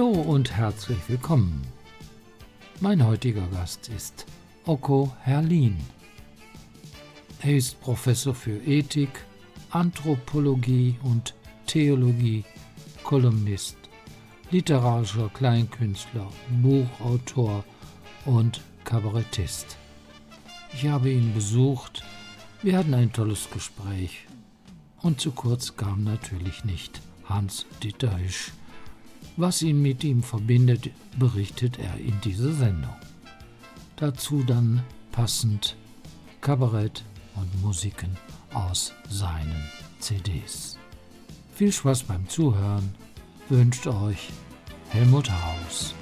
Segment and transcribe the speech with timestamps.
[0.00, 1.60] Hallo und herzlich willkommen.
[2.80, 4.24] Mein heutiger Gast ist
[4.64, 5.76] Okko Herlin.
[7.42, 9.10] Er ist Professor für Ethik,
[9.68, 11.34] Anthropologie und
[11.66, 12.44] Theologie,
[13.04, 13.76] Kolumnist,
[14.50, 16.28] literarischer Kleinkünstler,
[16.62, 17.62] Buchautor
[18.24, 19.76] und Kabarettist.
[20.72, 22.02] Ich habe ihn besucht,
[22.62, 24.26] wir hatten ein tolles Gespräch
[25.02, 28.52] und zu kurz kam natürlich nicht Hans Dieter Hisch.
[29.36, 32.94] Was ihn mit ihm verbindet, berichtet er in dieser Sendung.
[33.96, 34.82] Dazu dann
[35.12, 35.76] passend
[36.40, 37.04] Kabarett
[37.36, 38.16] und Musiken
[38.52, 39.64] aus seinen
[39.98, 40.78] CDs.
[41.54, 42.94] Viel Spaß beim Zuhören
[43.48, 44.30] wünscht euch
[44.88, 45.94] Helmut Haus.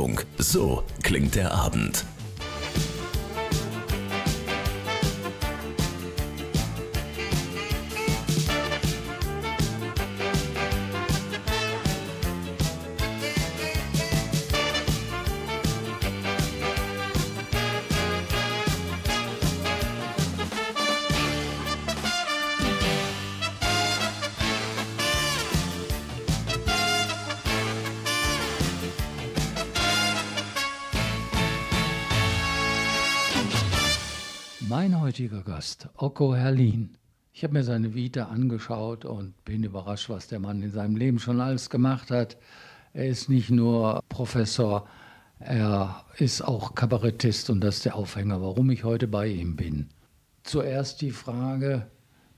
[0.00, 0.26] Bürgerfunk.
[0.38, 2.04] So klingt der Abend.
[35.20, 36.96] Heutiger Gast, Okko Herlin.
[37.34, 41.18] Ich habe mir seine Vita angeschaut und bin überrascht, was der Mann in seinem Leben
[41.18, 42.38] schon alles gemacht hat.
[42.94, 44.88] Er ist nicht nur Professor,
[45.38, 49.90] er ist auch Kabarettist und das ist der Aufhänger, warum ich heute bei ihm bin.
[50.42, 51.86] Zuerst die Frage,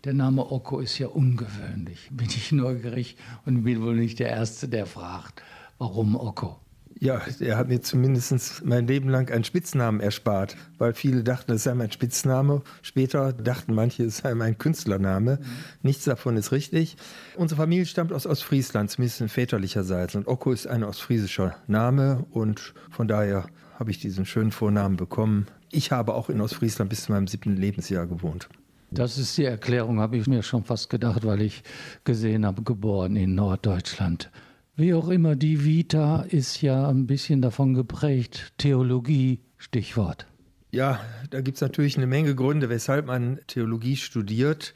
[0.03, 2.09] der Name Okko ist ja ungewöhnlich.
[2.10, 3.16] Bin ich neugierig
[3.47, 5.41] und bin wohl nicht der Erste, der fragt,
[5.78, 6.59] warum Okko?
[7.02, 11.64] Ja, er hat mir zumindest mein Leben lang einen Spitznamen erspart, weil viele dachten, es
[11.64, 12.62] sei mein Spitzname.
[12.80, 15.40] Später dachten manche, es sei mein Künstlername.
[15.40, 15.46] Mhm.
[15.82, 16.96] Nichts davon ist richtig.
[17.34, 20.14] Unsere Familie stammt aus Ostfriesland, zumindest in väterlicherseits.
[20.14, 23.46] Und Okko ist ein ostfriesischer Name und von daher
[23.80, 25.48] habe ich diesen schönen Vornamen bekommen.
[25.72, 28.48] Ich habe auch in Ostfriesland bis zu meinem siebten Lebensjahr gewohnt.
[28.92, 31.64] Das ist die Erklärung, habe ich mir schon fast gedacht, weil ich
[32.04, 34.30] gesehen habe, geboren in Norddeutschland.
[34.74, 38.54] Wie auch immer, die Vita ist ja ein bisschen davon geprägt.
[38.56, 40.26] Theologie, Stichwort.
[40.70, 44.72] Ja, da gibt es natürlich eine Menge Gründe, weshalb man Theologie studiert.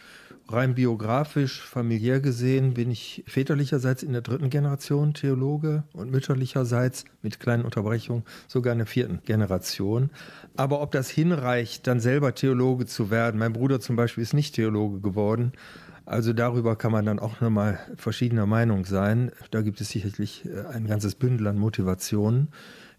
[0.48, 7.40] Rein biografisch, familiär gesehen bin ich väterlicherseits in der dritten Generation Theologe und mütterlicherseits mit
[7.40, 10.10] kleinen Unterbrechungen sogar in der vierten Generation.
[10.54, 14.54] Aber ob das hinreicht, dann selber Theologe zu werden, mein Bruder zum Beispiel ist nicht
[14.54, 15.52] Theologe geworden,
[16.06, 19.32] also darüber kann man dann auch nochmal verschiedener Meinung sein.
[19.50, 22.48] Da gibt es sicherlich äh, ein ganzes Bündel an Motivationen.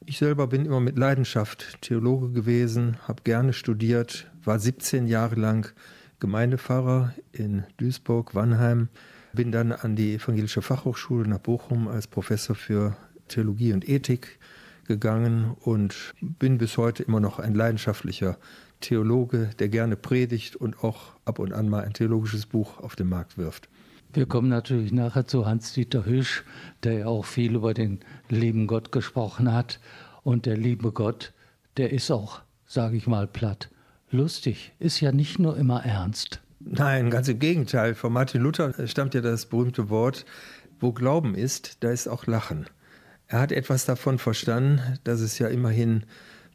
[0.05, 5.73] Ich selber bin immer mit Leidenschaft Theologe gewesen, habe gerne studiert, war 17 Jahre lang
[6.19, 8.89] Gemeindepfarrer in Duisburg, Wannheim,
[9.33, 14.39] bin dann an die Evangelische Fachhochschule nach Bochum als Professor für Theologie und Ethik
[14.85, 18.37] gegangen und bin bis heute immer noch ein leidenschaftlicher
[18.81, 23.09] Theologe, der gerne predigt und auch ab und an mal ein theologisches Buch auf den
[23.09, 23.69] Markt wirft.
[24.13, 26.43] Wir kommen natürlich nachher zu Hans-Dieter Hüsch,
[26.83, 29.79] der ja auch viel über den lieben Gott gesprochen hat.
[30.23, 31.33] Und der liebe Gott,
[31.77, 33.69] der ist auch, sage ich mal platt,
[34.09, 36.41] lustig, ist ja nicht nur immer ernst.
[36.59, 37.95] Nein, ganz im Gegenteil.
[37.95, 40.25] Von Martin Luther stammt ja das berühmte Wort,
[40.79, 42.65] wo Glauben ist, da ist auch Lachen.
[43.27, 46.05] Er hat etwas davon verstanden, dass es ja immerhin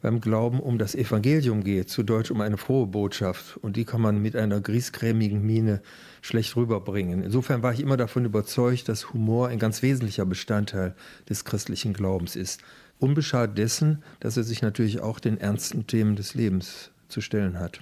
[0.02, 3.56] beim Glauben um das Evangelium geht, zu Deutsch um eine frohe Botschaft.
[3.56, 5.80] Und die kann man mit einer griesgrämigen Miene
[6.20, 7.22] schlecht rüberbringen.
[7.22, 10.94] Insofern war ich immer davon überzeugt, dass Humor ein ganz wesentlicher Bestandteil
[11.28, 12.62] des christlichen Glaubens ist.
[12.98, 17.80] Unbeschadet dessen, dass er sich natürlich auch den ernsten Themen des Lebens zu stellen hat.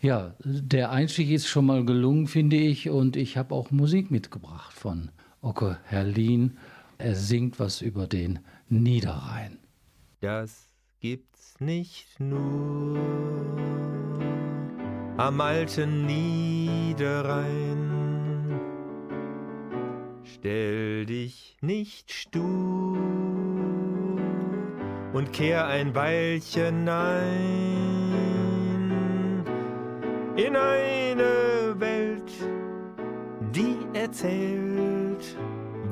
[0.00, 2.90] Ja, der Einstieg ist schon mal gelungen, finde ich.
[2.90, 5.10] Und ich habe auch Musik mitgebracht von
[5.40, 6.58] Oke Herlin.
[6.98, 8.38] Er singt was über den
[8.68, 9.58] Niederrhein.
[10.20, 10.66] Das
[11.00, 12.98] gibt's nicht nur
[15.16, 17.50] am alten Niederrhein.
[20.22, 22.98] Stell dich nicht stur
[25.12, 28.26] und kehr ein Weilchen ein
[30.36, 32.30] in eine Welt,
[33.54, 35.36] die erzählt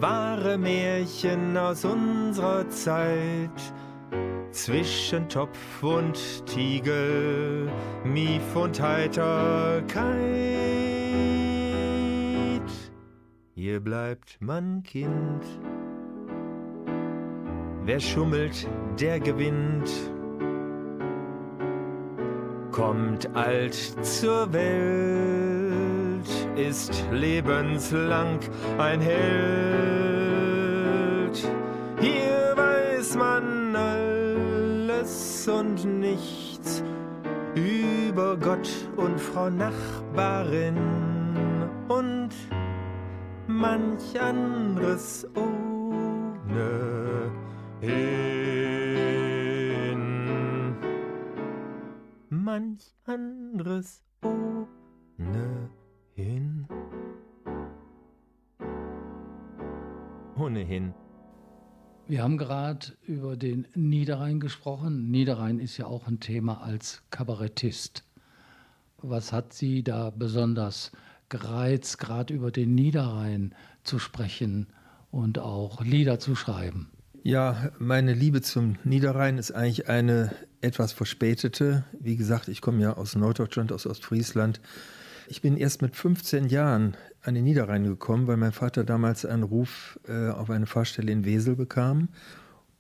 [0.01, 3.73] wahre Märchen aus unserer Zeit.
[4.55, 7.69] Zwischen Topf und Tiegel,
[8.05, 9.83] Mief und Heiterkeit.
[13.57, 15.43] Hier bleibt man Kind.
[17.85, 18.69] Wer schummelt,
[19.01, 19.91] der gewinnt.
[22.71, 28.39] Kommt alt zur Welt, ist lebenslang
[28.79, 30.14] ein Held.
[35.49, 36.83] Und nichts
[37.55, 40.77] über Gott und Frau Nachbarin
[41.89, 42.31] und
[43.47, 46.71] manch anderes ohne
[47.81, 48.35] hin.
[52.31, 55.71] Manch anderes ohne
[56.15, 56.67] hin.
[60.37, 60.95] Ohnehin.
[62.07, 65.11] Wir haben gerade über den Niederrhein gesprochen.
[65.11, 68.05] Niederrhein ist ja auch ein Thema als Kabarettist.
[68.99, 70.93] Was hat Sie da besonders
[71.31, 73.55] gereizt, gerade über den Niederrhein
[73.85, 74.67] zu sprechen
[75.11, 76.91] und auch Lieder zu schreiben?
[77.23, 80.31] Ja, meine Liebe zum Niederrhein ist eigentlich eine
[80.61, 81.85] etwas verspätete.
[81.99, 84.61] Wie gesagt, ich komme ja aus Norddeutschland, aus Ostfriesland.
[85.27, 89.43] Ich bin erst mit 15 Jahren an den Niederrhein gekommen, weil mein Vater damals einen
[89.43, 92.09] Ruf äh, auf eine Fahrstelle in Wesel bekam.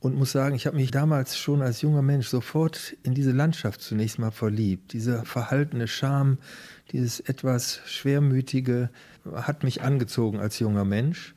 [0.00, 3.80] Und muss sagen, ich habe mich damals schon als junger Mensch sofort in diese Landschaft
[3.80, 4.92] zunächst mal verliebt.
[4.92, 6.36] Dieser verhaltene Charme,
[6.92, 8.90] dieses etwas Schwermütige
[9.32, 11.34] hat mich angezogen als junger Mensch.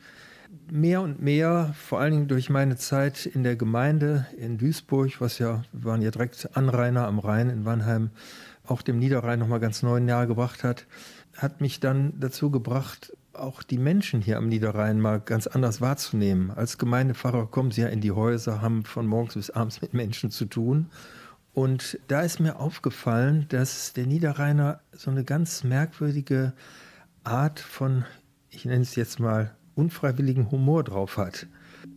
[0.70, 5.40] Mehr und mehr, vor allen Dingen durch meine Zeit in der Gemeinde in Duisburg, was
[5.40, 8.10] ja, wir waren ja direkt Anrainer am Rhein in Wannheim,
[8.66, 10.86] auch dem Niederrhein nochmal ganz neu nahe gebracht hat,
[11.38, 16.52] hat mich dann dazu gebracht, auch die Menschen hier am Niederrhein mal ganz anders wahrzunehmen.
[16.52, 20.32] Als Gemeindepfarrer kommen sie ja in die Häuser, haben von morgens bis abends mit Menschen
[20.32, 20.88] zu tun.
[21.54, 26.54] Und da ist mir aufgefallen, dass der Niederrheiner so eine ganz merkwürdige
[27.24, 28.06] Art von,
[28.50, 31.48] ich nenne es jetzt mal, unfreiwilligen Humor drauf hat.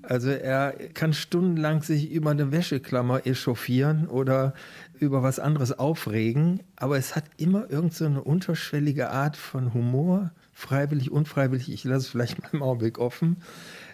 [0.03, 4.55] Also er kann stundenlang sich über eine Wäscheklammer echauffieren oder
[5.01, 10.33] über was anderes aufregen, aber es hat immer irgend so eine unterschwellige Art von Humor,
[10.53, 13.39] freiwillig, unfreiwillig, ich lasse es vielleicht mal im Augenblick offen.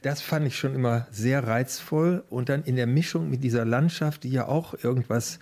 [0.03, 4.25] Das fand ich schon immer sehr reizvoll und dann in der Mischung mit dieser Landschaft,
[4.25, 5.39] die ja auch irgendwas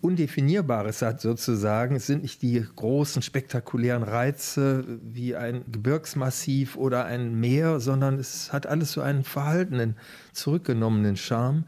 [0.00, 1.96] Undefinierbares hat sozusagen.
[1.96, 8.52] Es sind nicht die großen, spektakulären Reize wie ein Gebirgsmassiv oder ein Meer, sondern es
[8.52, 9.96] hat alles so einen verhaltenen,
[10.32, 11.64] zurückgenommenen Charme.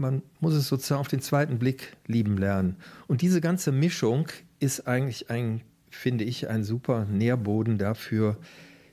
[0.00, 2.76] Man muss es sozusagen auf den zweiten Blick lieben lernen.
[3.06, 4.28] Und diese ganze Mischung
[4.58, 8.38] ist eigentlich ein, finde ich, ein super Nährboden dafür,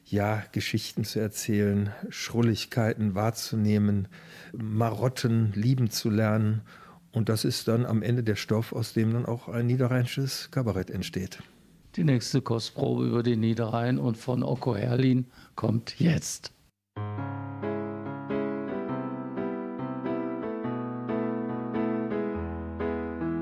[0.04, 4.10] ja, Geschichten zu erzählen, Schrulligkeiten wahrzunehmen,
[4.52, 6.62] Marotten lieben zu lernen
[7.14, 10.90] und das ist dann am Ende der Stoff, aus dem dann auch ein niederrheinisches Kabarett
[10.90, 11.40] entsteht.
[11.96, 16.52] Die nächste Kostprobe über den Niederrhein und von Oko Herlin kommt jetzt.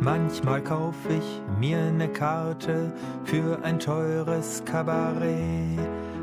[0.05, 2.93] Manchmal kauf ich mir eine Karte
[3.23, 5.79] für ein teures Kabarett.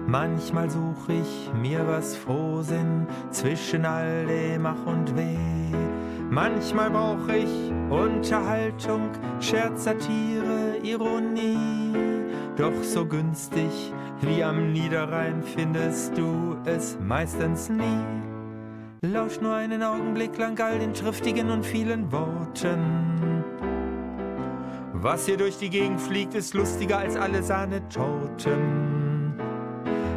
[0.06, 5.76] Manchmal such ich mir was Frohsinn zwischen all dem Ach und Weh.
[6.30, 9.10] Manchmal brauch ich Unterhaltung,
[9.40, 11.92] Scherz, Satire, Ironie.
[12.56, 18.30] Doch so günstig wie am Niederrhein findest du es meistens nie.
[19.04, 23.31] Lausch nur einen Augenblick lang all den triftigen und vielen Worten.
[25.02, 29.35] Was hier durch die Gegend fliegt, ist lustiger als alle Sahnetorten.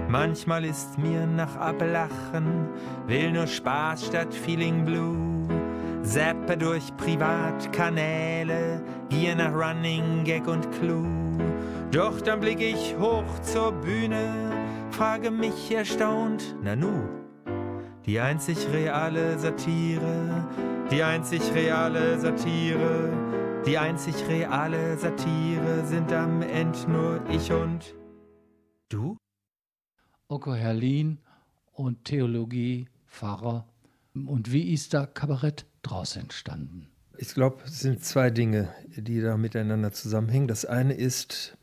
[0.07, 2.69] Manchmal ist mir nach Ablachen,
[3.07, 5.47] will nur Spaß statt Feeling Blue.
[6.03, 11.07] Zappe durch Privatkanäle, Gier nach Running Gag und Clue.
[11.91, 14.51] Doch dann blick ich hoch zur Bühne,
[14.91, 17.09] frage mich erstaunt, Nanu,
[18.05, 20.45] die einzig reale Satire,
[20.91, 23.09] die einzig reale Satire,
[23.65, 27.95] die einzig reale Satire sind am End nur ich und
[28.89, 29.17] du?
[30.27, 31.17] Oko Herlin
[31.73, 33.67] und Theologie, Pfarrer.
[34.13, 36.87] Und wie ist da Kabarett draus entstanden?
[37.17, 40.47] Ich glaube, es sind zwei Dinge, die da miteinander zusammenhängen.
[40.47, 41.57] Das eine ist,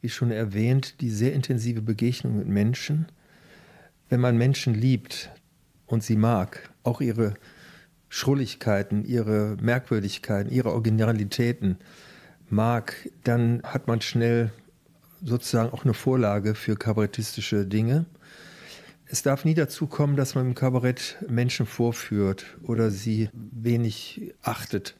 [0.00, 3.06] wie schon erwähnt, die sehr intensive Begegnung mit Menschen.
[4.08, 5.30] Wenn man Menschen liebt
[5.86, 7.34] und sie mag, auch ihre
[8.14, 11.78] Schrulligkeiten, ihre Merkwürdigkeiten, ihre Originalitäten
[12.48, 14.52] mag, dann hat man schnell
[15.20, 18.06] sozusagen auch eine Vorlage für kabarettistische Dinge.
[19.06, 24.94] Es darf nie dazu kommen, dass man im Kabarett Menschen vorführt oder sie wenig achtet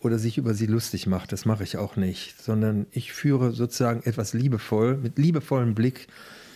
[0.00, 1.30] oder sich über sie lustig macht.
[1.30, 6.08] Das mache ich auch nicht, sondern ich führe sozusagen etwas liebevoll, mit liebevollem Blick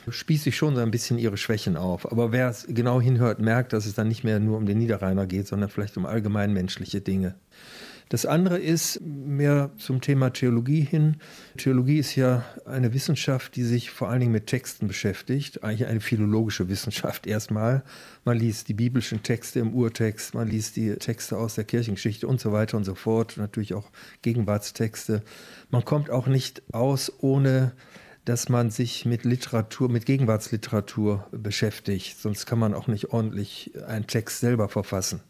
[0.08, 2.10] spieße ich schon so ein bisschen ihre Schwächen auf.
[2.10, 5.26] Aber wer es genau hinhört, merkt, dass es dann nicht mehr nur um den Niederrheiner
[5.26, 7.34] geht, sondern vielleicht um allgemein menschliche Dinge.
[8.08, 11.16] Das andere ist mehr zum Thema Theologie hin.
[11.56, 16.00] Theologie ist ja eine Wissenschaft, die sich vor allen Dingen mit Texten beschäftigt, eigentlich eine
[16.00, 17.82] philologische Wissenschaft erstmal.
[18.24, 22.40] Man liest die biblischen Texte im Urtext, man liest die Texte aus der Kirchengeschichte und
[22.40, 23.90] so weiter und so fort, natürlich auch
[24.22, 25.22] Gegenwartstexte.
[25.70, 27.72] Man kommt auch nicht aus ohne
[28.26, 32.20] dass man sich mit Literatur, mit Gegenwartsliteratur beschäftigt.
[32.20, 35.20] Sonst kann man auch nicht ordentlich einen Text selber verfassen.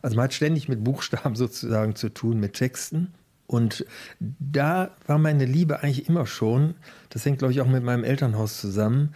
[0.00, 3.12] Also man hat ständig mit Buchstaben sozusagen zu tun, mit Texten.
[3.46, 3.84] Und
[4.18, 6.74] da war meine Liebe eigentlich immer schon,
[7.10, 9.12] das hängt glaube ich auch mit meinem Elternhaus zusammen,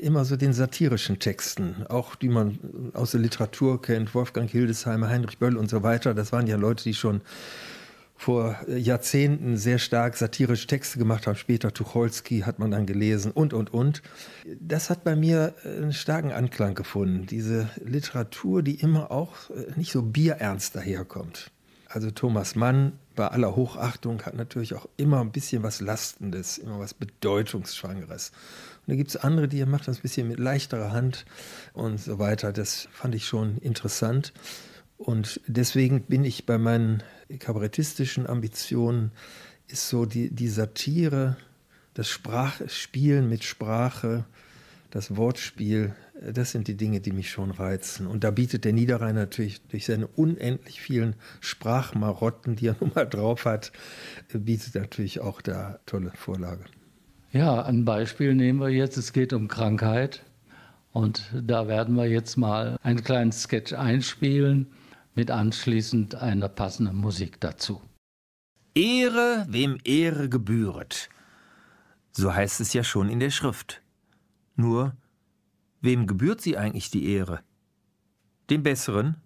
[0.00, 2.58] immer so den satirischen Texten, auch die man
[2.94, 6.14] aus der Literatur kennt, Wolfgang Hildesheimer, Heinrich Böll und so weiter.
[6.14, 7.20] Das waren ja Leute, die schon
[8.20, 11.36] vor Jahrzehnten sehr stark satirische Texte gemacht haben.
[11.36, 14.02] Später Tucholsky hat man dann gelesen und, und, und.
[14.60, 17.24] Das hat bei mir einen starken Anklang gefunden.
[17.24, 19.36] Diese Literatur, die immer auch
[19.74, 21.50] nicht so bierernst daherkommt.
[21.88, 26.78] Also Thomas Mann, bei aller Hochachtung, hat natürlich auch immer ein bisschen was Lastendes, immer
[26.78, 28.32] was Bedeutungsschwangeres.
[28.86, 31.24] Und da gibt es andere, die machen das ein bisschen mit leichterer Hand
[31.72, 32.52] und so weiter.
[32.52, 34.34] Das fand ich schon interessant.
[34.98, 37.02] Und deswegen bin ich bei meinen
[37.38, 39.12] kabarettistischen Ambitionen,
[39.68, 41.36] ist so die, die Satire,
[41.94, 44.24] das Sprachspielen mit Sprache,
[44.90, 48.06] das Wortspiel, das sind die Dinge, die mich schon reizen.
[48.06, 53.06] Und da bietet der Niederrhein natürlich durch seine unendlich vielen Sprachmarotten, die er nun mal
[53.06, 53.72] drauf hat,
[54.32, 56.64] bietet natürlich auch da tolle Vorlage.
[57.32, 58.96] Ja, ein Beispiel nehmen wir jetzt.
[58.96, 60.24] Es geht um Krankheit.
[60.92, 64.66] Und da werden wir jetzt mal einen kleinen Sketch einspielen
[65.14, 67.80] mit anschließend einer passenden Musik dazu.
[68.74, 71.08] Ehre, wem Ehre gebühret.
[72.12, 73.82] So heißt es ja schon in der Schrift.
[74.56, 74.96] Nur,
[75.80, 77.40] wem gebührt sie eigentlich die Ehre?
[78.48, 79.16] Dem Besseren?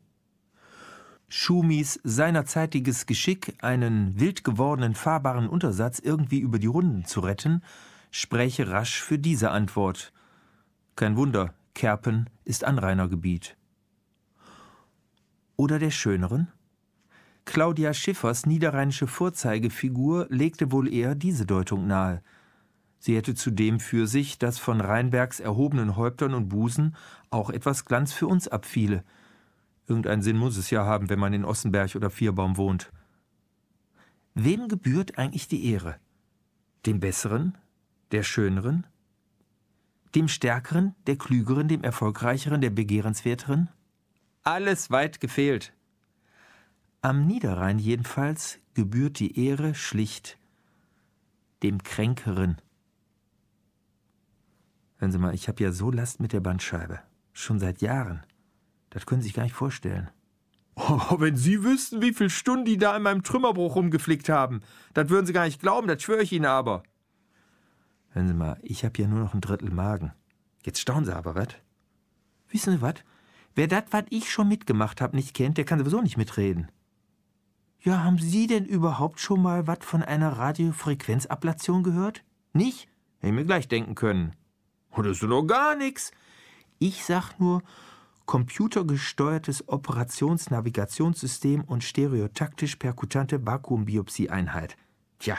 [1.28, 7.62] Schumis seinerzeitiges Geschick, einen wild gewordenen fahrbaren Untersatz irgendwie über die Runden zu retten,
[8.10, 10.12] spräche rasch für diese Antwort.
[10.96, 13.56] Kein Wunder, Kerpen ist Anrainergebiet
[15.56, 16.48] oder der schöneren?
[17.44, 22.22] Claudia Schiffers niederrheinische Vorzeigefigur legte wohl eher diese Deutung nahe.
[22.98, 26.96] Sie hätte zudem für sich, dass von Rheinbergs erhobenen Häuptern und Busen
[27.28, 29.04] auch etwas Glanz für uns abfiele.
[29.86, 32.90] Irgendeinen Sinn muss es ja haben, wenn man in Ossenberg oder Vierbaum wohnt.
[34.32, 35.96] Wem gebührt eigentlich die Ehre?
[36.86, 37.58] Dem Besseren?
[38.10, 38.86] Der Schöneren?
[40.14, 43.68] Dem Stärkeren, der Klügeren, dem Erfolgreicheren, der Begehrenswerteren?
[44.44, 45.72] Alles weit gefehlt.
[47.00, 50.38] Am Niederrhein jedenfalls gebührt die Ehre schlicht
[51.62, 52.60] dem Kränkeren.
[54.96, 57.00] Hören Sie mal, ich habe ja so Last mit der Bandscheibe.
[57.32, 58.22] Schon seit Jahren.
[58.90, 60.10] Das können Sie sich gar nicht vorstellen.
[60.76, 64.60] Oh, wenn Sie wüssten, wie viele Stunden die da in meinem Trümmerbruch rumgeflickt haben,
[64.92, 66.82] das würden Sie gar nicht glauben, das schwöre ich Ihnen aber.
[68.10, 70.12] Hören Sie mal, ich habe ja nur noch ein Drittel Magen.
[70.64, 71.48] Jetzt staunen Sie aber, was?
[72.48, 72.96] Wissen Sie was?
[73.54, 76.68] Wer das, was ich schon mitgemacht habe, nicht kennt, der kann sowieso nicht mitreden.
[77.80, 82.24] Ja, haben Sie denn überhaupt schon mal was von einer Radiofrequenzablation gehört?
[82.52, 82.88] Nicht?
[83.18, 84.32] Hätte ich mir gleich denken können.
[84.90, 86.10] Oder ist doch gar nichts.
[86.78, 87.62] Ich sag nur
[88.26, 94.76] computergesteuertes Operationsnavigationssystem und stereotaktisch perkutante Vakuumbiopsieeinheit.
[95.18, 95.36] Tja,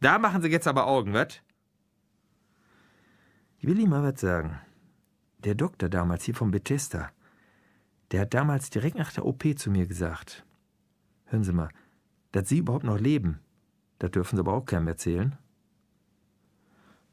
[0.00, 1.40] da machen Sie jetzt aber Augen, was?
[3.58, 4.60] Ich will Ihnen mal was sagen.
[5.38, 7.10] Der Doktor damals hier vom Bethesda,
[8.10, 10.44] der hat damals direkt nach der OP zu mir gesagt:
[11.26, 11.70] Hören Sie mal,
[12.32, 13.40] dass Sie überhaupt noch leben,
[13.98, 15.36] das dürfen Sie aber auch keinem erzählen.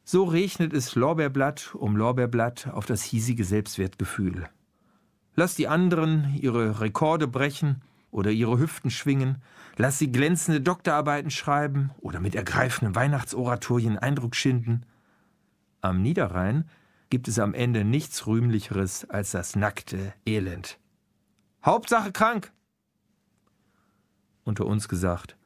[0.06, 4.50] So regnet es Lorbeerblatt um Lorbeerblatt auf das hiesige Selbstwertgefühl.
[5.36, 7.82] Lass die anderen ihre Rekorde brechen
[8.12, 9.42] oder ihre Hüften schwingen,
[9.78, 14.86] lass sie glänzende Doktorarbeiten schreiben oder mit ergreifenden Weihnachtsoratorien Eindruck schinden.
[15.82, 16.70] Am Niederrhein
[17.10, 20.80] gibt es am Ende nichts Rühmlicheres als das nackte Elend.
[21.66, 22.52] Hauptsache krank.
[24.44, 25.38] Unter uns gesagt,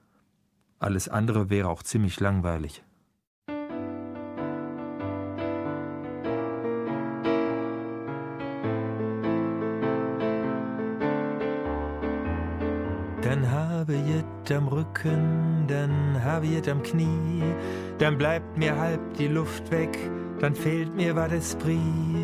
[0.80, 2.84] alles andere wäre auch ziemlich langweilig.
[13.22, 17.44] Dann habe ich am Rücken, dann habe ich am Knie,
[18.00, 19.96] dann bleibt mir halb die Luft weg,
[20.40, 22.17] dann fehlt mir was Esprit,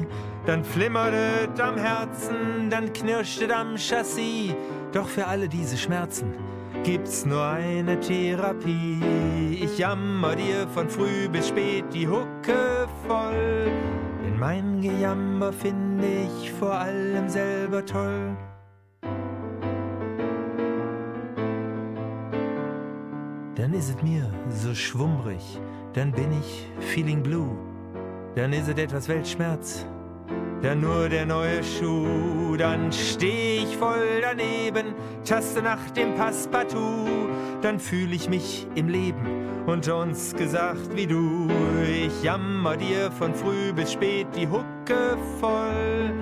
[0.45, 4.53] dann flimmert es am Herzen, dann knirscht es am Chassis.
[4.91, 6.33] Doch für alle diese Schmerzen
[6.83, 8.99] gibt's nur eine Therapie.
[9.51, 13.71] Ich jammer dir von früh bis spät die Hucke voll,
[14.23, 18.35] denn mein Gejammer finde ich vor allem selber toll.
[23.55, 25.59] Dann ist es mir so schwummrig,
[25.93, 27.55] dann bin ich feeling blue,
[28.35, 29.85] dann ist es etwas Weltschmerz,
[30.63, 37.29] dann nur der neue Schuh, dann steh ich voll daneben, taste nach dem Passepartout,
[37.61, 41.49] dann fühl ich mich im Leben unter uns gesagt wie du.
[41.85, 46.13] Ich jammer dir von früh bis spät die Hucke voll,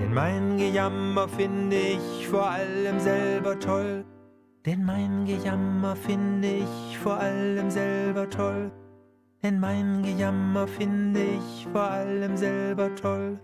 [0.00, 4.06] denn mein Gejammer finde ich vor allem selber toll.
[4.64, 8.70] Denn mein Gejammer finde ich vor allem selber toll.
[9.42, 13.38] Denn mein Gejammer finde ich vor allem selber toll.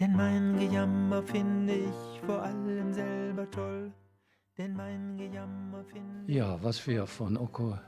[0.00, 3.92] Denn mein Gejammer finde ich vor allem selber toll.
[4.56, 6.36] Denn mein Gejammer finde ich.
[6.36, 7.78] Ja, was wir von Oko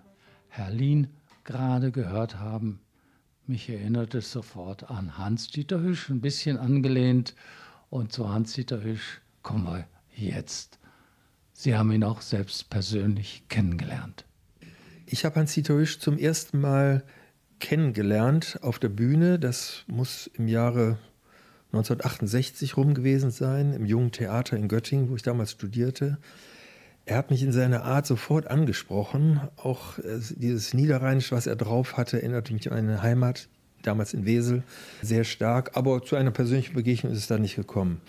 [0.49, 1.09] Herlin
[1.45, 2.81] gerade gehört haben,
[3.47, 7.35] mich erinnert es sofort an Hans-Dieter Hüsch, ein bisschen angelehnt.
[7.89, 10.79] Und zu Hans-Dieter Hüsch kommen wir jetzt.
[11.55, 14.27] Sie haben ihn auch selbst persönlich kennengelernt.
[15.07, 17.05] Ich habe Hans-Dieter Hüsch zum ersten Mal
[17.59, 19.39] kennengelernt auf der Bühne.
[19.39, 20.99] Das muss im Jahre
[21.73, 26.19] 1968 rum gewesen sein, im Jungen Theater in Göttingen, wo ich damals studierte.
[27.07, 29.41] Er hat mich in seiner Art sofort angesprochen.
[29.57, 33.49] Auch äh, dieses Niederrheinisch, was er drauf hatte, erinnerte mich an eine Heimat,
[33.83, 34.63] damals in Wesel,
[35.01, 35.71] sehr stark.
[35.75, 38.03] Aber zu einer persönlichen Begegnung ist es da nicht gekommen.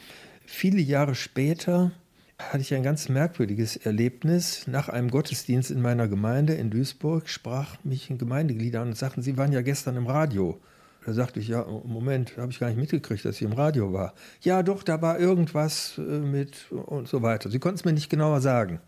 [0.46, 1.92] Viele Jahre später
[2.38, 4.68] hatte ich ein ganz merkwürdiges Erlebnis.
[4.68, 9.22] Nach einem Gottesdienst in meiner Gemeinde in Duisburg sprach mich ein Gemeindeglied an und sagten,
[9.22, 10.60] Sie waren ja gestern im Radio.
[11.06, 14.14] Da sagte ich, ja, Moment, habe ich gar nicht mitgekriegt, dass ich im Radio war.
[14.42, 17.50] Ja, doch, da war irgendwas äh, mit und so weiter.
[17.50, 18.80] Sie konnten es mir nicht genauer sagen.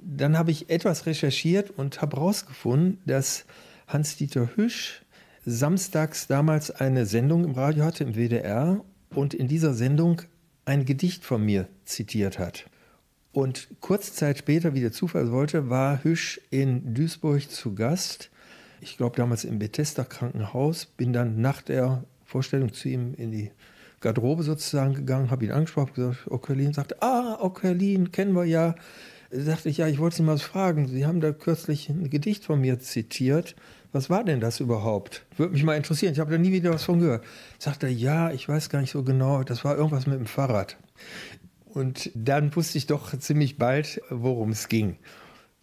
[0.00, 3.44] Dann habe ich etwas recherchiert und habe herausgefunden, dass
[3.88, 5.02] Hans-Dieter Hüsch
[5.44, 8.84] samstags damals eine Sendung im Radio hatte, im WDR.
[9.14, 10.22] Und in dieser Sendung
[10.64, 12.64] ein Gedicht von mir zitiert hat.
[13.32, 18.30] Und kurze Zeit später, wie der Zufall wollte, war Hüsch in Duisburg zu Gast.
[18.82, 20.86] Ich glaube damals im Bethesda Krankenhaus.
[20.86, 23.52] Bin dann nach der Vorstellung zu ihm in die
[24.00, 28.74] Garderobe sozusagen gegangen, habe ihn angesprochen, gesagt, Okerlin, sagte, ah, Okerlin, kennen wir ja.
[29.30, 32.60] Sagte ich, ja, ich wollte Sie mal fragen, Sie haben da kürzlich ein Gedicht von
[32.60, 33.54] mir zitiert.
[33.92, 35.24] Was war denn das überhaupt?
[35.36, 36.14] Würde mich mal interessieren.
[36.14, 37.24] Ich habe da nie wieder was von gehört.
[37.60, 39.44] Sagt er, ja, ich weiß gar nicht so genau.
[39.44, 40.76] Das war irgendwas mit dem Fahrrad.
[41.66, 44.96] Und dann wusste ich doch ziemlich bald, worum es ging.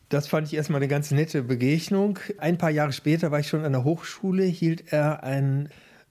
[0.09, 2.17] Das fand ich erstmal eine ganz nette Begegnung.
[2.39, 5.69] Ein paar Jahre später war ich schon an der Hochschule, hielt er einen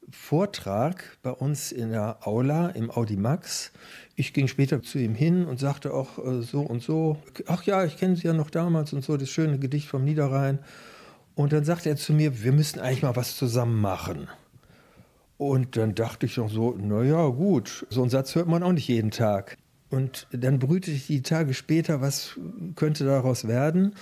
[0.09, 3.73] Vortrag bei uns in der Aula im Audi Max.
[4.15, 7.85] Ich ging später zu ihm hin und sagte auch äh, so und so, ach ja,
[7.85, 10.61] ich kenne Sie ja noch damals und so, das schöne Gedicht vom Niederrhein.
[11.35, 14.29] Und dann sagte er zu mir, wir müssen eigentlich mal was zusammen machen.
[15.39, 18.89] Und dann dachte ich noch so, naja, gut, so einen Satz hört man auch nicht
[18.89, 19.57] jeden Tag.
[19.91, 22.39] Und dann brütete ich die Tage später, was
[22.77, 23.95] könnte daraus werden.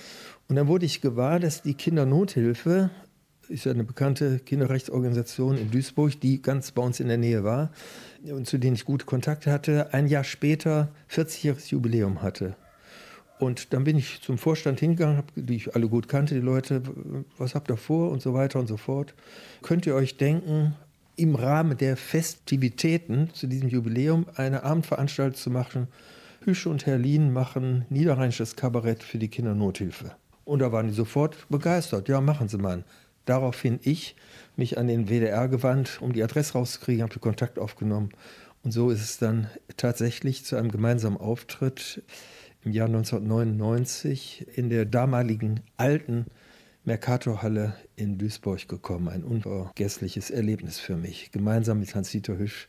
[0.49, 2.90] Und dann wurde ich gewahr, dass die Kindernothilfe,
[3.49, 7.70] ist ja eine bekannte Kinderrechtsorganisation in Duisburg, die ganz bei uns in der Nähe war
[8.25, 12.57] und zu denen ich gute Kontakte hatte, ein Jahr später 40-jähriges Jubiläum hatte.
[13.38, 16.83] Und dann bin ich zum Vorstand hingegangen, die ich alle gut kannte, die Leute,
[17.37, 19.14] was habt ihr vor und so weiter und so fort.
[19.62, 20.75] Könnt ihr euch denken,
[21.17, 25.89] im Rahmen der Festivitäten zu diesem Jubiläum eine Abendveranstaltung zu machen?
[26.45, 30.15] Hüsche und Herlin machen niederrheinisches Kabarett für die Kindernothilfe.
[30.45, 32.09] Und da waren die sofort begeistert.
[32.09, 32.85] Ja, machen Sie mal.
[33.25, 34.15] Daraufhin ich
[34.55, 38.11] mich an den WDR gewandt, um die Adresse rauszukriegen, habe Kontakt aufgenommen.
[38.63, 42.03] Und so ist es dann tatsächlich zu einem gemeinsamen Auftritt
[42.65, 46.27] im Jahr 1999 in der damaligen alten
[46.87, 49.09] Mercatorhalle in Duisburg gekommen.
[49.09, 52.68] Ein unvergessliches Erlebnis für mich, gemeinsam mit Hans-Dieter Hüsch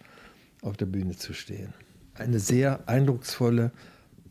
[0.63, 1.75] auf der Bühne zu stehen.
[2.15, 3.71] Eine sehr eindrucksvolle,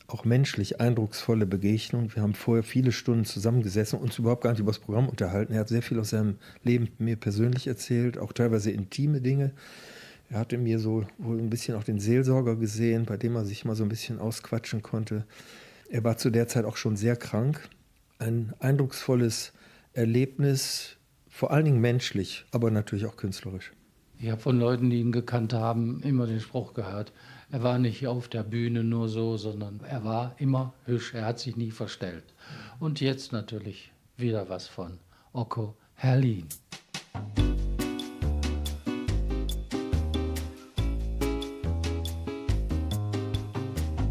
[0.09, 2.13] auch menschlich eindrucksvolle Begegnung.
[2.17, 5.53] Wir haben vorher viele Stunden zusammengesessen uns überhaupt gar nicht über das Programm unterhalten.
[5.53, 9.53] Er hat sehr viel aus seinem Leben mir persönlich erzählt, auch teilweise intime Dinge.
[10.31, 13.65] Er hatte mir so wohl ein bisschen auch den Seelsorger gesehen, bei dem er sich
[13.65, 15.25] mal so ein bisschen ausquatschen konnte.
[15.89, 17.69] Er war zu der Zeit auch schon sehr krank.
[18.19, 19.53] Ein eindrucksvolles
[19.97, 23.73] Erlebnis, vor allen Dingen menschlich, aber natürlich auch künstlerisch.
[24.19, 27.15] Ich habe von Leuten, die ihn gekannt haben, immer den Spruch gehört,
[27.51, 31.39] er war nicht auf der Bühne nur so, sondern er war immer hübsch, er hat
[31.39, 32.25] sich nie verstellt.
[32.79, 34.99] Und jetzt natürlich wieder was von
[35.33, 36.47] Okko Herlin.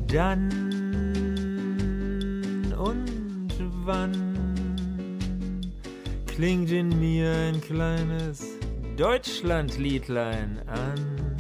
[0.08, 0.50] Dann
[2.74, 3.52] und
[3.86, 4.35] wann
[6.36, 8.58] klingt in mir ein kleines
[8.98, 11.38] Deutschlandliedlein an.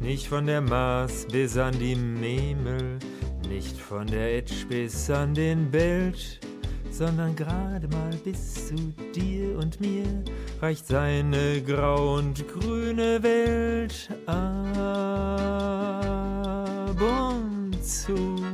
[0.00, 2.98] Nicht von der Mars bis an die Memel,
[3.46, 6.40] nicht von der Etsch bis an den Belt,
[6.90, 8.76] sondern gerade mal bis zu
[9.14, 10.06] dir und mir
[10.62, 14.36] reicht seine grau und grüne Welt ab
[16.98, 18.47] und zu.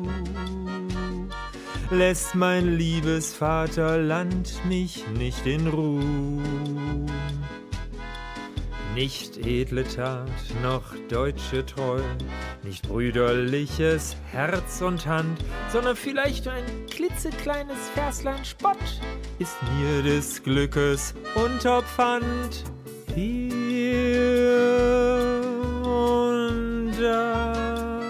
[1.90, 6.02] Lässt mein liebes Vaterland mich nicht in Ruhe.
[8.94, 10.30] Nicht edle Tat,
[10.62, 12.00] noch deutsche Treu,
[12.62, 15.38] nicht brüderliches Herz und Hand,
[15.72, 18.78] sondern vielleicht ein klitzekleines Verslein Spott
[19.38, 22.64] ist mir des Glückes Unterpfand.
[23.14, 24.54] Hier
[25.82, 28.00] und da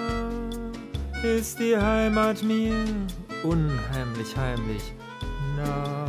[1.22, 2.74] ist die Heimat mir
[3.44, 4.92] unheimlich heimlich
[5.56, 6.08] nah.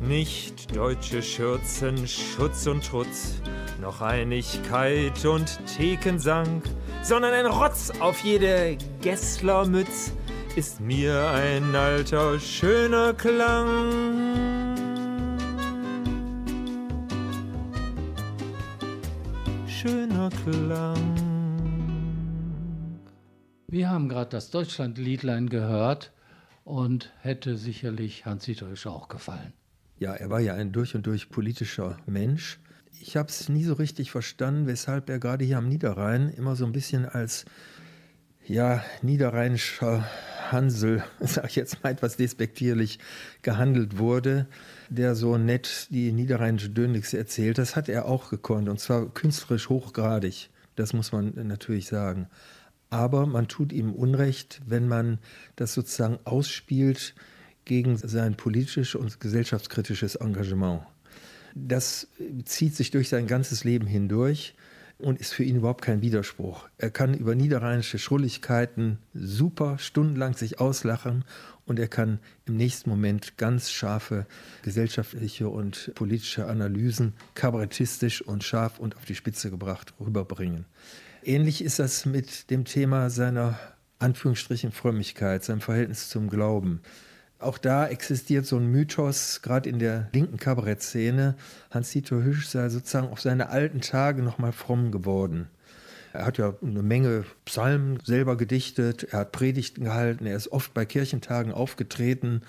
[0.00, 3.42] Nicht deutsche Schürzen, Schutz und Trutz,
[3.80, 6.62] noch Einigkeit und Thekensang,
[7.02, 10.12] sondern ein Rotz auf jede Gesslermütz
[10.56, 13.66] ist mir ein alter, schöner Klang.
[19.66, 21.29] Schöner Klang.
[23.72, 26.10] Wir haben gerade das Deutschlandliedlein gehört
[26.64, 29.52] und hätte sicherlich Hans-Dieter auch gefallen.
[30.00, 32.58] Ja, er war ja ein durch und durch politischer Mensch.
[33.00, 36.66] Ich habe es nie so richtig verstanden, weshalb er gerade hier am Niederrhein immer so
[36.66, 37.44] ein bisschen als
[38.44, 40.04] ja, niederrheinischer
[40.50, 42.98] Hansel, sage ich jetzt mal etwas despektierlich,
[43.42, 44.48] gehandelt wurde,
[44.88, 47.58] der so nett die niederrheinische Dönix erzählt.
[47.58, 50.50] Das hat er auch gekonnt und zwar künstlerisch hochgradig.
[50.74, 52.26] Das muss man natürlich sagen.
[52.90, 55.18] Aber man tut ihm Unrecht, wenn man
[55.56, 57.14] das sozusagen ausspielt
[57.64, 60.82] gegen sein politisches und gesellschaftskritisches Engagement.
[61.54, 62.08] Das
[62.44, 64.54] zieht sich durch sein ganzes Leben hindurch
[65.00, 66.68] und ist für ihn überhaupt kein Widerspruch.
[66.78, 71.24] Er kann über niederrheinische Schrulligkeiten super stundenlang sich auslachen
[71.64, 74.26] und er kann im nächsten Moment ganz scharfe
[74.62, 80.66] gesellschaftliche und politische Analysen kabarettistisch und scharf und auf die Spitze gebracht rüberbringen.
[81.22, 83.58] Ähnlich ist das mit dem Thema seiner
[83.98, 86.80] Anführungsstrichen Frömmigkeit, seinem Verhältnis zum Glauben.
[87.38, 91.36] Auch da existiert so ein Mythos, gerade in der linken Kabarettszene.
[91.70, 95.48] Hans-Dieter Hüsch sei sozusagen auf seine alten Tage nochmal fromm geworden.
[96.12, 100.74] Er hat ja eine Menge Psalmen selber gedichtet, er hat Predigten gehalten, er ist oft
[100.74, 102.42] bei Kirchentagen aufgetreten.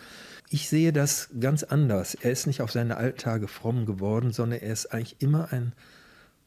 [0.49, 2.15] Ich sehe das ganz anders.
[2.15, 5.73] Er ist nicht auf seine alten Tage fromm geworden, sondern er ist eigentlich immer ein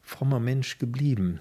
[0.02, 1.40] frommer Mensch geblieben.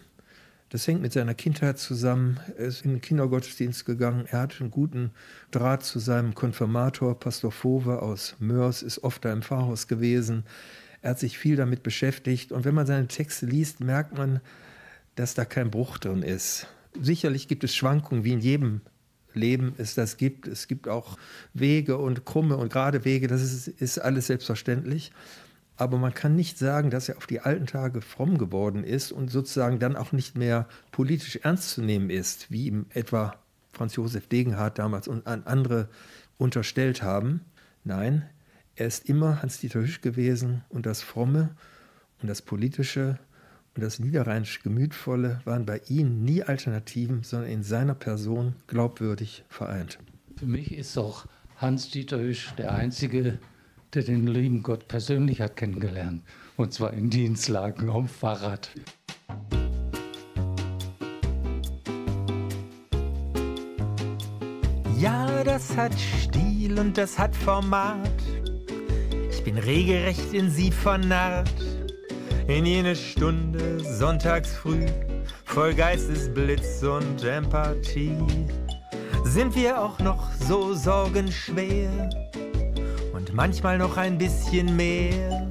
[0.73, 2.39] Das hängt mit seiner Kindheit zusammen.
[2.57, 4.25] Er ist in den Kindergottesdienst gegangen.
[4.31, 5.11] Er hat einen guten
[5.51, 10.45] Draht zu seinem Konfirmator, Pastor Fove aus Mörs, ist oft da im Pfarrhaus gewesen.
[11.03, 12.51] Er hat sich viel damit beschäftigt.
[12.51, 14.41] Und wenn man seine Texte liest, merkt man,
[15.13, 16.65] dass da kein Bruch drin ist.
[16.99, 18.81] Sicherlich gibt es Schwankungen, wie in jedem
[19.35, 20.47] Leben es das gibt.
[20.47, 21.19] Es gibt auch
[21.53, 25.11] Wege und krumme und gerade Wege, das ist, ist alles selbstverständlich.
[25.83, 29.29] Aber man kann nicht sagen, dass er auf die alten Tage fromm geworden ist und
[29.29, 33.35] sozusagen dann auch nicht mehr politisch ernst zu nehmen ist, wie ihm etwa
[33.73, 35.89] Franz Josef Degenhardt damals und andere
[36.37, 37.41] unterstellt haben.
[37.83, 38.23] Nein,
[38.77, 41.49] er ist immer Hans-Dieter Hüsch gewesen und das Fromme
[42.21, 43.19] und das Politische
[43.75, 49.99] und das niederrheinische Gemütvolle waren bei ihm nie Alternativen, sondern in seiner Person glaubwürdig vereint.
[50.37, 51.25] Für mich ist auch
[51.57, 53.37] Hans-Dieter Hüsch der einzige
[53.95, 56.23] der den lieben Gott persönlich hat kennengelernt.
[56.57, 58.69] Und zwar in Dienstlagen am Fahrrad.
[64.99, 68.09] Ja, das hat Stil und das hat Format.
[69.29, 71.53] Ich bin regelrecht in sie vernarrt.
[72.47, 74.85] In jene Stunde sonntags früh,
[75.45, 78.17] voll Geistesblitz und Empathie,
[79.23, 82.09] sind wir auch noch so sorgenschwer
[83.33, 85.49] manchmal noch ein bisschen mehr.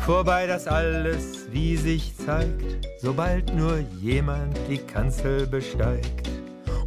[0.00, 6.28] Vorbei das alles, wie sich zeigt, sobald nur jemand die Kanzel besteigt.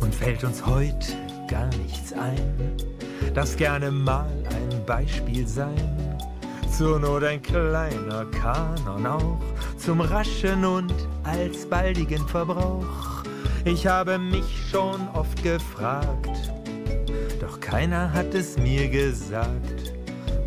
[0.01, 1.13] Und fällt uns heute
[1.47, 2.75] gar nichts ein,
[3.33, 6.17] das gerne mal ein Beispiel sein.
[6.77, 9.39] Zur Not ein kleiner Kanon auch,
[9.77, 10.93] zum raschen und
[11.23, 13.23] alsbaldigen Verbrauch.
[13.63, 16.51] Ich habe mich schon oft gefragt,
[17.39, 19.74] doch keiner hat es mir gesagt.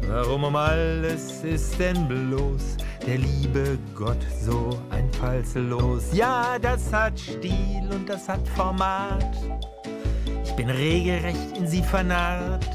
[0.09, 6.05] Warum um alles ist denn bloß der liebe Gott so einfallslos?
[6.14, 9.37] Ja, das hat Stil und das hat Format.
[10.44, 12.66] Ich bin regelrecht in sie vernarrt.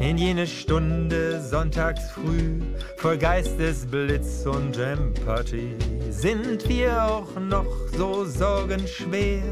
[0.00, 2.60] In jene Stunde sonntags früh,
[2.98, 5.76] voll Geistesblitz und Empathie,
[6.10, 9.42] sind wir auch noch so sorgenschwer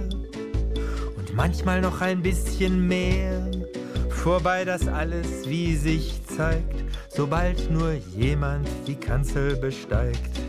[1.16, 3.50] und manchmal noch ein bisschen mehr.
[4.10, 6.81] Vorbei das alles, wie sich zeigt,
[7.14, 10.40] sobald nur jemand die Kanzel besteigt.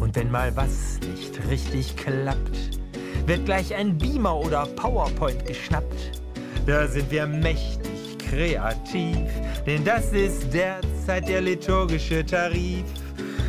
[0.00, 2.78] Und wenn mal was nicht richtig klappt,
[3.26, 6.22] wird gleich ein Beamer oder PowerPoint geschnappt.
[6.66, 9.18] Da sind wir mächtig kreativ,
[9.66, 12.84] denn das ist derzeit der liturgische Tarif.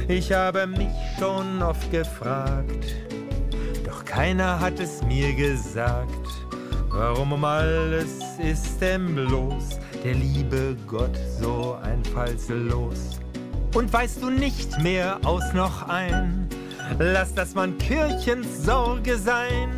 [0.07, 2.95] Ich habe mich schon oft gefragt,
[3.85, 6.09] doch keiner hat es mir gesagt.
[6.89, 13.19] Warum um alles ist denn bloß der liebe Gott so einfallslos?
[13.75, 16.47] Und weißt du nicht mehr aus noch ein?
[16.97, 19.69] Lass das man Kirchens Sorge sein.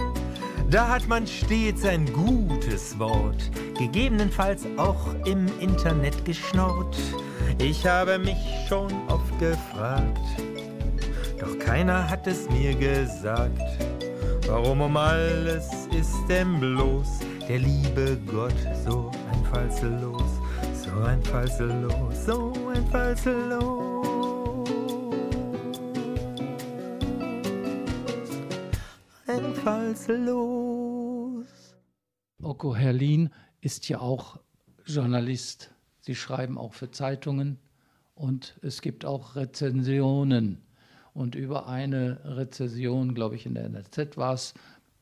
[0.69, 6.95] Da hat man stets ein gutes Wort, gegebenenfalls auch im Internet geschnort.
[7.57, 8.37] Ich habe mich
[8.69, 10.17] schon oft gefragt,
[11.37, 13.59] doch keiner hat es mir gesagt.
[14.47, 15.67] Warum um alles
[15.99, 18.55] ist denn bloß der liebe Gott
[18.85, 19.11] so
[19.51, 20.39] einfallslos,
[20.73, 24.07] so einfallslos, so einfallslos?
[29.27, 30.55] Einfallslos.
[32.41, 34.39] Oko Herlin ist ja auch
[34.85, 35.71] Journalist.
[35.99, 37.59] Sie schreiben auch für Zeitungen
[38.15, 40.61] und es gibt auch Rezensionen.
[41.13, 44.53] Und über eine Rezension, glaube ich, in der NZZ war es,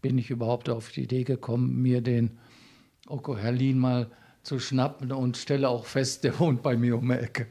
[0.01, 2.39] bin ich überhaupt auf die Idee gekommen, mir den
[3.07, 4.09] Oko Herlin mal
[4.43, 7.47] zu schnappen und stelle auch fest, der wohnt bei mir um die Ecke.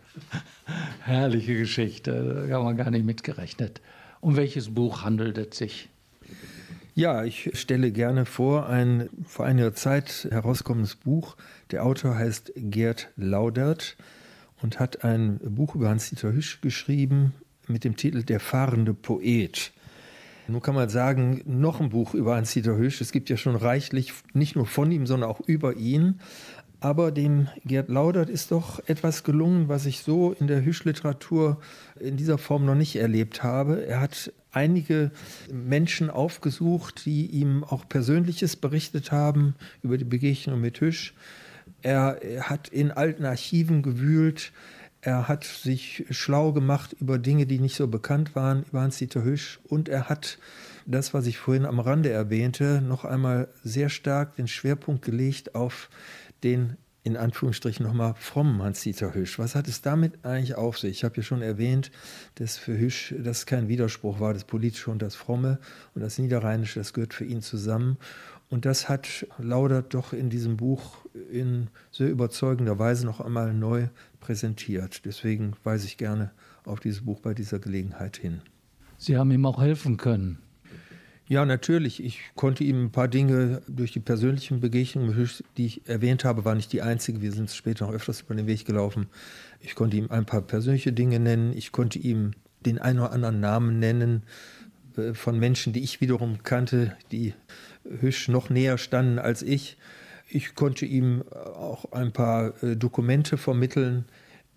[1.05, 3.81] Herrliche Geschichte, da haben wir gar nicht mitgerechnet.
[4.20, 5.88] Um welches Buch handelt es sich?
[6.94, 11.37] Ja, ich stelle gerne vor ein vor einiger Zeit herauskommendes Buch.
[11.70, 13.96] Der Autor heißt Gerd Laudert
[14.61, 17.35] und hat ein Buch über Hans-Dieter Hüsch geschrieben,
[17.68, 19.70] mit dem Titel Der fahrende Poet.
[20.48, 23.03] Nun kann man sagen, noch ein Buch über Hans-Dieter Hösch.
[23.03, 26.20] Es gibt ja schon reichlich, nicht nur von ihm, sondern auch über ihn.
[26.80, 31.60] Aber dem Gerd Laudert ist doch etwas gelungen, was ich so in der Hüsch-Literatur
[31.98, 33.84] in dieser Form noch nicht erlebt habe.
[33.84, 35.10] Er hat einige
[35.52, 41.14] Menschen aufgesucht, die ihm auch Persönliches berichtet haben über die Begegnung mit Hüsch.
[41.82, 44.52] Er, hat in alten Archiven gewühlt.
[45.00, 49.58] Er hat sich schlau gemacht über Dinge, die nicht so bekannt waren, über Hans-Dieter Hüsch.
[49.68, 50.38] Und er hat
[50.86, 55.88] das, was ich vorhin am Rande erwähnte, noch einmal sehr stark den Schwerpunkt gelegt auf
[56.42, 59.38] den in Anführungsstrichen nochmal frommen Hans-Dieter Hüsch.
[59.38, 60.90] Was hat es damit eigentlich auf sich?
[60.90, 61.90] Ich habe ja schon erwähnt,
[62.35, 65.59] dass für Hüsch das kein Widerspruch war, das Politische und das Fromme
[65.94, 67.96] und das Niederrheinische, das gehört für ihn zusammen.
[68.51, 73.88] Und das hat Laudert doch in diesem Buch in sehr überzeugender Weise noch einmal neu
[74.20, 75.05] präsentiert.
[75.05, 76.31] Deswegen weise ich gerne
[76.64, 78.40] auf dieses Buch bei dieser Gelegenheit hin.
[78.96, 80.38] Sie haben ihm auch helfen können.
[81.28, 82.02] Ja, natürlich.
[82.02, 86.54] Ich konnte ihm ein paar Dinge durch die persönlichen Begegnungen, die ich erwähnt habe, war
[86.54, 87.20] nicht die einzige.
[87.20, 89.08] Wir sind später noch öfters über den Weg gelaufen.
[89.60, 91.54] Ich konnte ihm ein paar persönliche Dinge nennen.
[91.54, 92.30] Ich konnte ihm
[92.64, 94.22] den einen oder anderen Namen nennen
[94.96, 97.34] äh, von Menschen, die ich wiederum kannte, die
[98.00, 99.76] Hüsch noch näher standen als ich.
[100.30, 104.06] Ich konnte ihm auch ein paar äh, Dokumente vermitteln,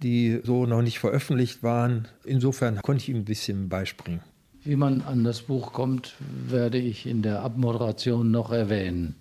[0.04, 2.08] die so noch nicht veröffentlicht waren.
[2.24, 4.22] Insofern konnte ich ihm ein bisschen beispringen.
[4.64, 9.16] Wie man an das Buch kommt, werde ich in der Abmoderation noch erwähnen.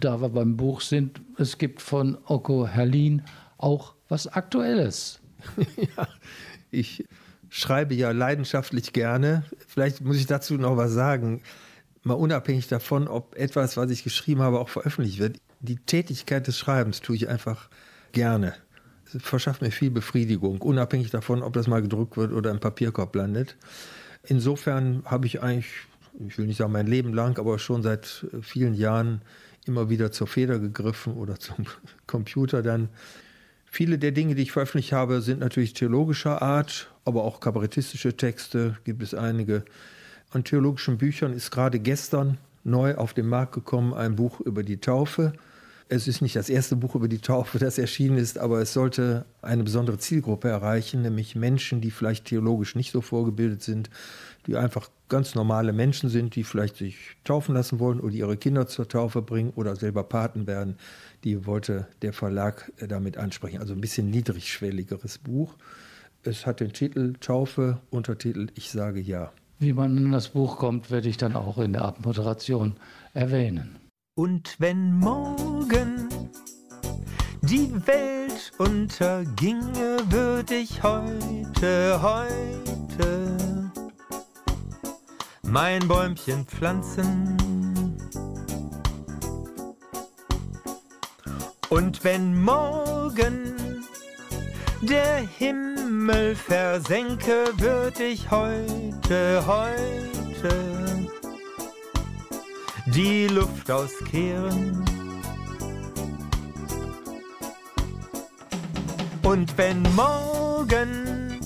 [0.00, 3.22] Da wir beim Buch sind, es gibt von Oko Herlin
[3.58, 5.20] auch was Aktuelles.
[5.76, 6.08] ja,
[6.72, 7.04] ich
[7.48, 9.44] schreibe ja leidenschaftlich gerne.
[9.68, 11.42] Vielleicht muss ich dazu noch was sagen.
[12.02, 15.38] Mal unabhängig davon, ob etwas, was ich geschrieben habe, auch veröffentlicht wird.
[15.60, 17.70] Die Tätigkeit des Schreibens tue ich einfach
[18.10, 18.54] gerne.
[19.06, 23.14] Es verschafft mir viel Befriedigung, unabhängig davon, ob das mal gedruckt wird oder im Papierkorb
[23.14, 23.56] landet.
[24.24, 25.72] Insofern habe ich eigentlich,
[26.26, 29.22] ich will nicht sagen mein Leben lang, aber schon seit vielen Jahren
[29.66, 31.66] immer wieder zur Feder gegriffen oder zum
[32.06, 32.88] Computer dann.
[33.70, 38.76] Viele der Dinge, die ich veröffentlicht habe, sind natürlich theologischer Art, aber auch kabarettistische Texte
[38.84, 39.64] gibt es einige.
[40.30, 44.76] An theologischen Büchern ist gerade gestern neu auf den Markt gekommen, ein Buch über die
[44.76, 45.32] Taufe.
[45.94, 49.26] Es ist nicht das erste Buch über die Taufe, das erschienen ist, aber es sollte
[49.42, 53.90] eine besondere Zielgruppe erreichen, nämlich Menschen, die vielleicht theologisch nicht so vorgebildet sind,
[54.46, 58.66] die einfach ganz normale Menschen sind, die vielleicht sich taufen lassen wollen oder ihre Kinder
[58.66, 60.76] zur Taufe bringen oder selber Paten werden.
[61.24, 63.58] Die wollte der Verlag damit ansprechen.
[63.60, 65.56] Also ein bisschen niedrigschwelligeres Buch.
[66.22, 69.30] Es hat den Titel Taufe, Untertitel Ich sage ja.
[69.58, 72.76] Wie man in das Buch kommt, werde ich dann auch in der Abmoderation
[73.12, 73.81] erwähnen.
[74.14, 76.06] Und wenn morgen
[77.40, 83.70] die Welt unterginge, würde ich heute, heute
[85.44, 87.38] mein Bäumchen pflanzen.
[91.70, 93.82] Und wenn morgen
[94.82, 100.71] der Himmel versenke, würde ich heute, heute
[102.94, 104.84] die Luft auskehren.
[109.22, 111.40] Und wenn morgen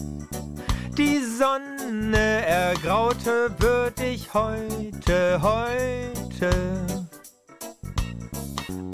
[0.96, 6.50] die Sonne ergraute, würde ich heute, heute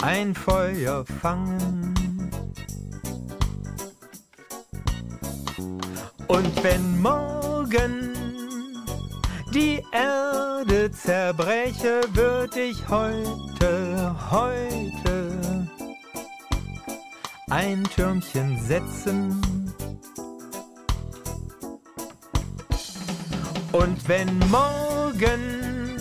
[0.03, 1.93] ein Feuer fangen.
[6.27, 8.12] Und wenn morgen
[9.53, 15.67] die Erde zerbreche, würde ich heute, heute
[17.49, 19.41] ein Türmchen setzen.
[23.71, 25.93] Und wenn morgen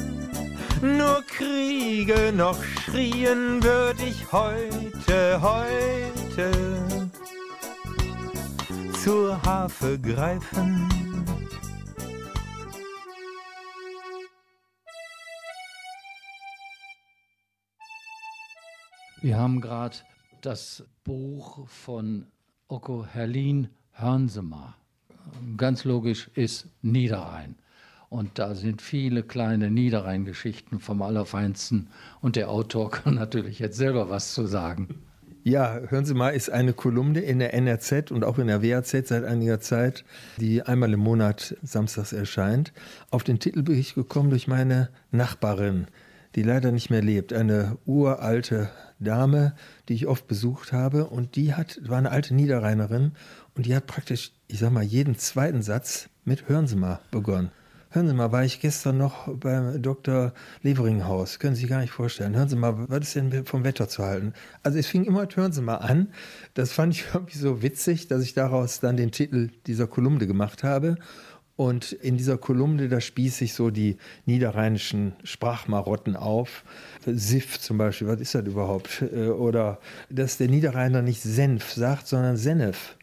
[0.81, 7.11] nur Kriege noch schrien, würde ich heute, heute
[9.03, 11.02] zur Harfe greifen.
[19.23, 19.99] Wir haben gerade
[20.41, 22.27] das Buch von
[22.67, 24.75] Oko Herlin Hörnsemer.
[25.57, 27.55] Ganz logisch ist Niederrhein.
[28.09, 31.87] Und da sind viele kleine Niederrhein-Geschichten vom Allerfeinsten.
[32.21, 34.89] Und der Autor kann natürlich jetzt selber was zu sagen.
[35.45, 38.91] Ja, hören Sie mal, ist eine Kolumne in der NRZ und auch in der WAZ
[38.91, 40.05] seit einiger Zeit,
[40.39, 42.73] die einmal im Monat samstags erscheint.
[43.11, 45.87] Auf den Titel bin ich gekommen durch meine Nachbarin,
[46.35, 47.33] die leider nicht mehr lebt.
[47.33, 49.55] Eine uralte Dame,
[49.89, 51.07] die ich oft besucht habe.
[51.07, 53.13] Und die hat, war eine alte Niederrheinerin
[53.55, 57.51] und die hat praktisch, ich sag mal, jeden zweiten Satz mit Hören Sie mal begonnen.
[57.95, 60.33] Hören Sie mal, war ich gestern noch beim Dr.
[60.63, 61.39] Leveringhaus.
[61.39, 62.35] Können Sie sich gar nicht vorstellen.
[62.35, 64.33] Hören Sie mal, was ist denn vom Wetter zu halten?
[64.63, 66.09] Also es fing immer, hören Sie mal an.
[66.55, 70.65] Das fand ich irgendwie so witzig, dass ich daraus dann den Titel dieser Kolumne gemacht
[70.65, 70.97] habe.
[71.63, 73.97] Und in dieser Kolumne, da spieße ich so die
[74.27, 76.65] niederrheinischen Sprachmarotten auf.
[77.07, 79.01] Sif zum Beispiel, was ist das überhaupt?
[79.15, 79.79] Äh, oder
[80.11, 82.97] dass der Niederrheiner nicht Senf sagt, sondern Senef.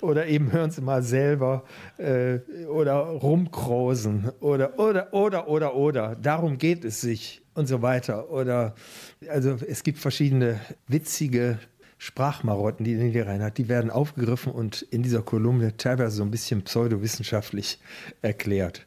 [0.00, 1.62] Oder eben hören Sie mal selber
[1.98, 6.16] äh, oder rumkrosen oder oder oder oder oder.
[6.16, 8.28] Darum geht es sich und so weiter.
[8.28, 8.74] Oder
[9.28, 11.60] also es gibt verschiedene witzige
[12.02, 16.62] Sprachmarotten, die Niederrhein hat, die werden aufgegriffen und in dieser Kolumne teilweise so ein bisschen
[16.62, 17.78] pseudowissenschaftlich
[18.22, 18.86] erklärt.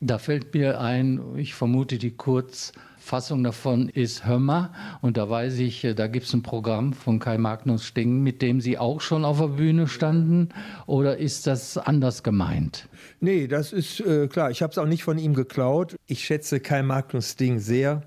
[0.00, 4.74] Da fällt mir ein, ich vermute, die Kurzfassung davon ist Hömmer.
[5.00, 8.60] Und da weiß ich, da gibt es ein Programm von Kai Magnus Sting, mit dem
[8.60, 10.50] Sie auch schon auf der Bühne standen.
[10.84, 12.90] Oder ist das anders gemeint?
[13.20, 14.50] Nee, das ist äh, klar.
[14.50, 15.96] Ich habe es auch nicht von ihm geklaut.
[16.06, 18.02] Ich schätze Kai Magnus Sting sehr.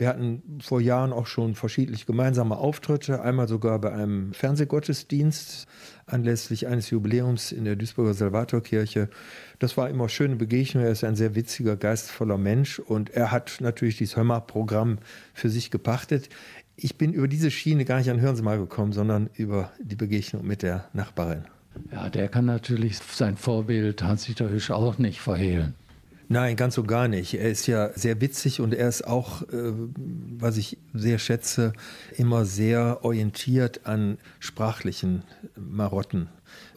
[0.00, 5.66] Wir hatten vor Jahren auch schon verschiedentlich gemeinsame Auftritte, einmal sogar bei einem Fernsehgottesdienst
[6.06, 9.10] anlässlich eines Jubiläums in der Duisburger Salvatorkirche.
[9.58, 10.84] Das war immer schöne Begegnung.
[10.84, 15.00] Er ist ein sehr witziger, geistvoller Mensch und er hat natürlich dieses Hörmer-Programm
[15.34, 16.30] für sich gepachtet.
[16.76, 19.96] Ich bin über diese Schiene gar nicht an Hören Sie mal gekommen, sondern über die
[19.96, 21.44] Begegnung mit der Nachbarin.
[21.92, 25.74] Ja, der kann natürlich sein Vorbild Hans-Dieter Hüsch auch nicht verhehlen.
[26.32, 27.34] Nein, ganz so gar nicht.
[27.34, 29.72] Er ist ja sehr witzig und er ist auch, äh,
[30.38, 31.72] was ich sehr schätze,
[32.16, 35.24] immer sehr orientiert an sprachlichen
[35.56, 36.28] Marotten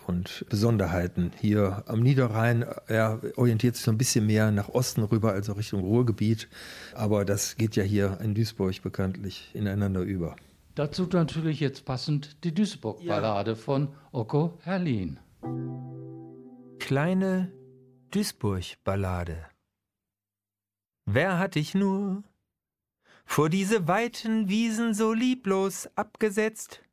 [0.07, 1.33] und Besonderheiten.
[1.39, 5.81] Hier am Niederrhein, er orientiert sich so ein bisschen mehr nach Osten rüber, also Richtung
[5.81, 6.47] Ruhrgebiet.
[6.95, 10.35] Aber das geht ja hier in Duisburg bekanntlich ineinander über.
[10.73, 13.55] Dazu natürlich jetzt passend die Duisburg-Ballade ja.
[13.55, 15.19] von Oko Herlin.
[16.79, 17.51] Kleine
[18.13, 19.45] Duisburg-Ballade.
[21.05, 22.23] Wer hat dich nur
[23.25, 26.83] vor diese weiten Wiesen so lieblos abgesetzt?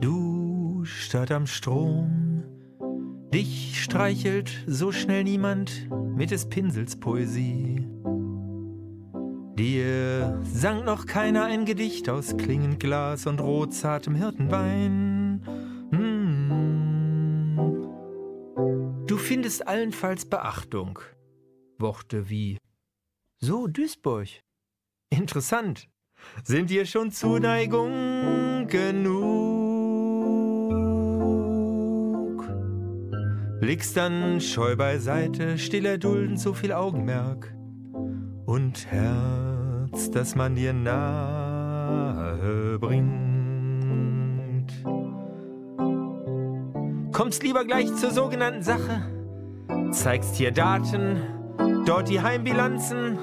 [0.00, 2.44] Du Stadt am Strom,
[3.34, 7.84] Dich streichelt so schnell niemand mit des Pinsels Poesie.
[9.58, 15.15] Dir sang noch keiner ein Gedicht aus klingend Glas und rotzartem Hirtenwein.
[19.26, 21.00] Findest allenfalls Beachtung.
[21.78, 22.58] Worte wie
[23.40, 24.28] So, Duisburg.
[25.10, 25.88] Interessant.
[26.44, 29.26] Sind dir schon Zuneigung genug?
[33.60, 37.52] Blickst dann scheu beiseite, still erdulden so viel Augenmerk
[38.44, 44.72] und Herz, das man dir nahe bringt.
[47.12, 49.15] Kommst lieber gleich zur sogenannten Sache,
[49.92, 51.22] zeigst hier Daten,
[51.86, 53.18] dort die Heimbilanzen,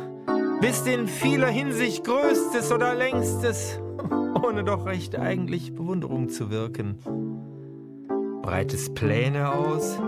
[0.62, 3.80] bist in vieler Hinsicht größtes oder längstes,
[4.44, 7.00] ohne doch recht eigentlich Bewunderung zu wirken.
[8.42, 10.00] Breitest Pläne aus,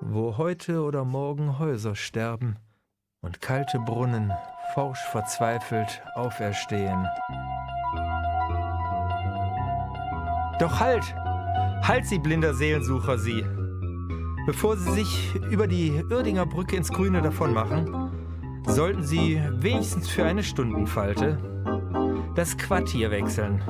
[0.00, 2.56] wo heute oder morgen Häuser sterben
[3.20, 4.32] und kalte Brunnen
[4.74, 7.06] forsch verzweifelt auferstehen.
[10.58, 11.14] Doch halt!
[11.82, 13.44] Halt sie, blinder Seelensucher, sie!
[14.46, 18.10] Bevor sie sich über die Irdinger Brücke ins Grüne davonmachen,
[18.66, 21.38] sollten sie wenigstens für eine Stundenfalte
[22.34, 23.62] das Quartier wechseln.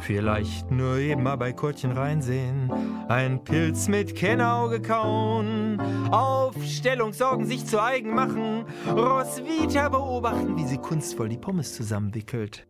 [0.00, 2.70] Vielleicht nur eben mal bei Kurtchen reinsehen,
[3.08, 11.28] ein Pilz mit Kennauge kauen, Aufstellungssorgen sich zu eigen machen, Roswitha beobachten, wie sie kunstvoll
[11.28, 12.66] die Pommes zusammenwickelt.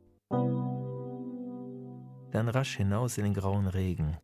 [2.30, 4.16] Dann rasch hinaus in den grauen Regen.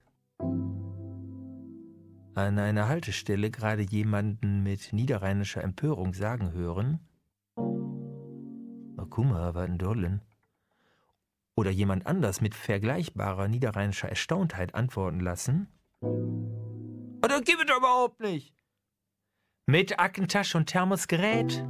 [2.38, 7.00] An einer Haltestelle gerade jemanden mit niederrheinischer Empörung sagen hören,
[7.56, 10.22] mal, was ein Dollen
[11.56, 15.66] oder jemand anders mit vergleichbarer niederrheinischer Erstauntheit antworten lassen?
[16.00, 18.54] Oder gibt es überhaupt nicht?
[19.66, 21.66] Mit Aktentasche und Thermosgerät?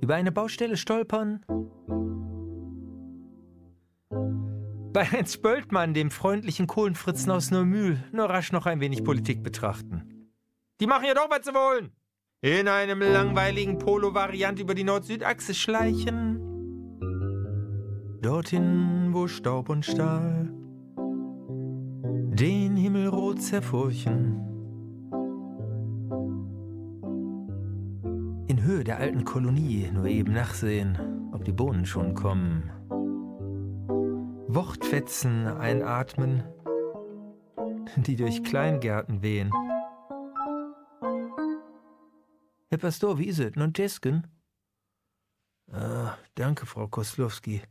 [0.00, 1.44] Über eine Baustelle stolpern?
[4.92, 10.32] Bei Heinz Spöltmann, dem freundlichen Kohlenfritzen aus Neumühl, nur rasch noch ein wenig Politik betrachten.
[10.80, 11.92] Die machen ja doch, was sie wollen.
[12.42, 16.40] In einem langweiligen Polo-Variant über die Nord-Süd-Achse schleichen
[18.22, 20.52] dorthin, wo Staub und Stahl
[20.96, 24.40] den Himmel rot zerfurchen.
[28.46, 30.98] In Höhe der alten Kolonie nur eben nachsehen,
[31.32, 32.70] ob die Bohnen schon kommen.
[34.54, 36.42] Wortfetzen einatmen,
[37.96, 39.52] die durch Kleingärten wehen.
[42.68, 43.54] Herr Pastor, wie ist es?
[43.54, 44.26] Nun Tesken?
[45.70, 47.62] Ah, danke, Frau Koslowski.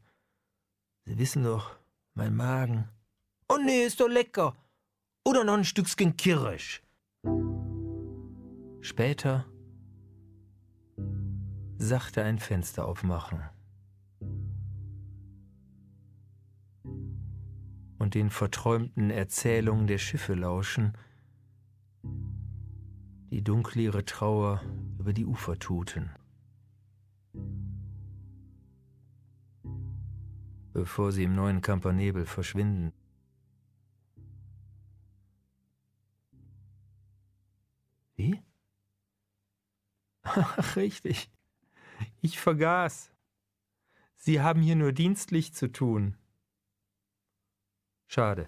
[1.04, 1.76] Sie wissen doch,
[2.14, 2.88] mein Magen.
[3.50, 4.56] Oh nee, ist doch lecker.
[5.26, 6.82] Oder noch ein Stückchen Kirsch.
[8.80, 9.46] Später
[11.78, 13.44] sachte ein Fenster aufmachen.
[18.10, 20.98] Und den verträumten Erzählungen der Schiffe lauschen,
[23.30, 24.64] die dunkle ihre Trauer
[24.98, 26.10] über die Ufer tuten.
[30.74, 32.94] bevor sie im neuen Kampernebel verschwinden.
[38.16, 38.42] Wie?
[40.24, 41.30] Ach, richtig.
[42.22, 43.12] Ich vergaß.
[44.16, 46.16] Sie haben hier nur dienstlich zu tun.
[48.12, 48.48] Schade.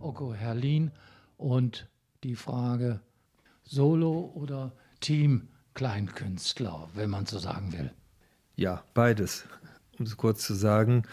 [0.00, 0.90] Oko Herlin
[1.38, 1.88] und
[2.24, 3.00] die Frage
[3.62, 7.90] Solo oder Team Kleinkünstler, wenn man so sagen will?
[8.54, 9.46] Ja, beides.
[9.98, 11.04] Um es kurz zu sagen,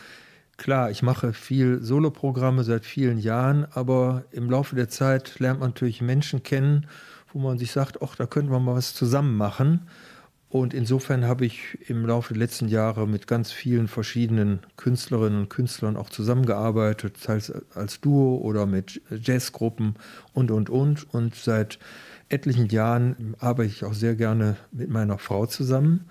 [0.57, 5.69] klar, ich mache viel Soloprogramme seit vielen Jahren, aber im Laufe der Zeit lernt man
[5.69, 6.85] natürlich Menschen kennen,
[7.31, 9.87] wo man sich sagt, ach, da könnte man mal was zusammen machen.
[10.53, 15.49] Und insofern habe ich im Laufe der letzten Jahre mit ganz vielen verschiedenen Künstlerinnen und
[15.49, 19.95] Künstlern auch zusammengearbeitet, teils als Duo oder mit Jazzgruppen
[20.31, 21.11] und, und, und.
[21.11, 21.79] Und seit
[22.29, 26.07] etlichen Jahren arbeite ich auch sehr gerne mit meiner Frau zusammen.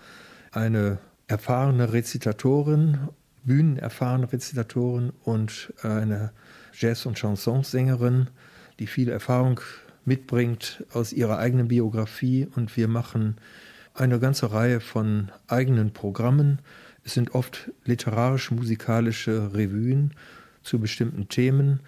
[0.50, 2.98] Eine erfahrene Rezitatorin,
[3.44, 6.32] bühnenerfahrene Rezitatorin und eine
[6.72, 8.26] Jazz- und Chansonsängerin,
[8.80, 9.60] die viel Erfahrung
[10.04, 12.48] mitbringt aus ihrer eigenen Biografie.
[12.56, 13.36] Und wir machen
[13.94, 16.60] eine ganze Reihe von eigenen Programmen.
[17.04, 20.14] Es sind oft literarisch-musikalische Revuen
[20.62, 21.80] zu bestimmten Themen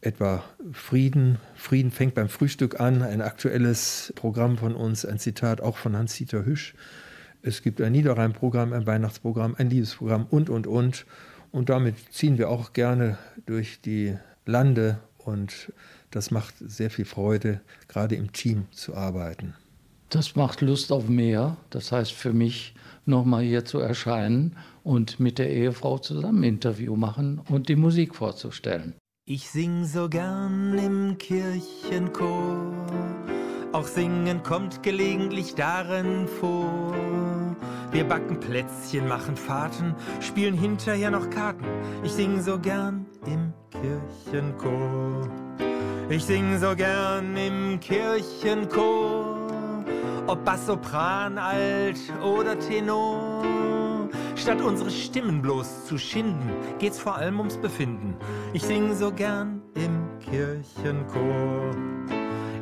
[0.00, 1.38] etwa Frieden.
[1.54, 6.44] Frieden fängt beim Frühstück an, ein aktuelles Programm von uns, ein Zitat auch von Hans-Dieter
[6.44, 6.74] Hüsch.
[7.42, 11.06] Es gibt ein Niederrhein-Programm, ein Weihnachtsprogramm, ein Liebesprogramm und, und, und.
[11.50, 15.72] Und damit ziehen wir auch gerne durch die Lande und
[16.10, 19.54] das macht sehr viel Freude, gerade im Team zu arbeiten.
[20.10, 21.56] Das macht Lust auf mehr.
[21.70, 27.40] Das heißt für mich, nochmal hier zu erscheinen und mit der Ehefrau zusammen Interview machen
[27.50, 28.94] und die Musik vorzustellen.
[29.26, 32.86] Ich sing so gern im Kirchenchor,
[33.72, 36.94] auch singen kommt gelegentlich darin vor.
[37.90, 41.66] Wir backen Plätzchen, machen Fahrten, spielen hinterher noch Karten.
[42.02, 45.28] Ich sing so gern im Kirchenchor.
[46.08, 49.37] Ich sing so gern im Kirchenchor,
[50.28, 53.42] ob Bassopran, Alt oder Tenor.
[54.36, 58.14] Statt unsere Stimmen bloß zu schinden, geht's vor allem ums Befinden.
[58.52, 61.74] Ich sing so gern im Kirchenchor.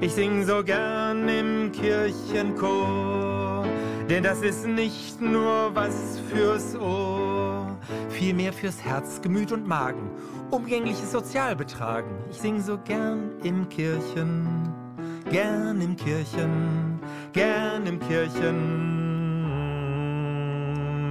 [0.01, 3.65] Ich sing so gern im Kirchenchor,
[4.09, 7.77] denn das ist nicht nur was fürs Ohr,
[8.11, 10.11] vielmehr fürs Herz, Gemüt und Magen,
[10.51, 12.11] umgängliches Sozialbetragen.
[12.31, 14.47] Ich sing so gern im Kirchen,
[15.31, 16.96] gern im Kirchen,
[17.33, 18.97] gern im Kirchen.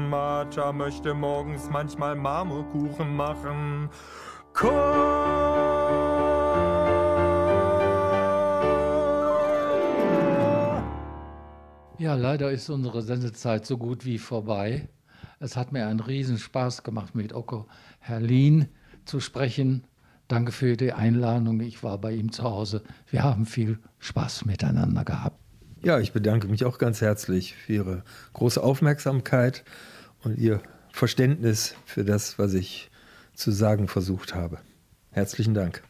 [0.10, 3.90] Martha möchte morgens manchmal Marmorkuchen machen.
[11.98, 14.90] Ja, leider ist unsere Sendezeit so gut wie vorbei.
[15.40, 17.68] Es hat mir einen Riesenspaß gemacht, mit Oko
[18.00, 18.68] Herlin
[19.06, 19.86] zu sprechen.
[20.28, 21.60] Danke für die Einladung.
[21.62, 22.84] Ich war bei ihm zu Hause.
[23.10, 25.45] Wir haben viel Spaß miteinander gehabt.
[25.86, 29.64] Ja, ich bedanke mich auch ganz herzlich für Ihre große Aufmerksamkeit
[30.24, 30.60] und Ihr
[30.92, 32.90] Verständnis für das, was ich
[33.36, 34.58] zu sagen versucht habe.
[35.12, 35.84] Herzlichen Dank.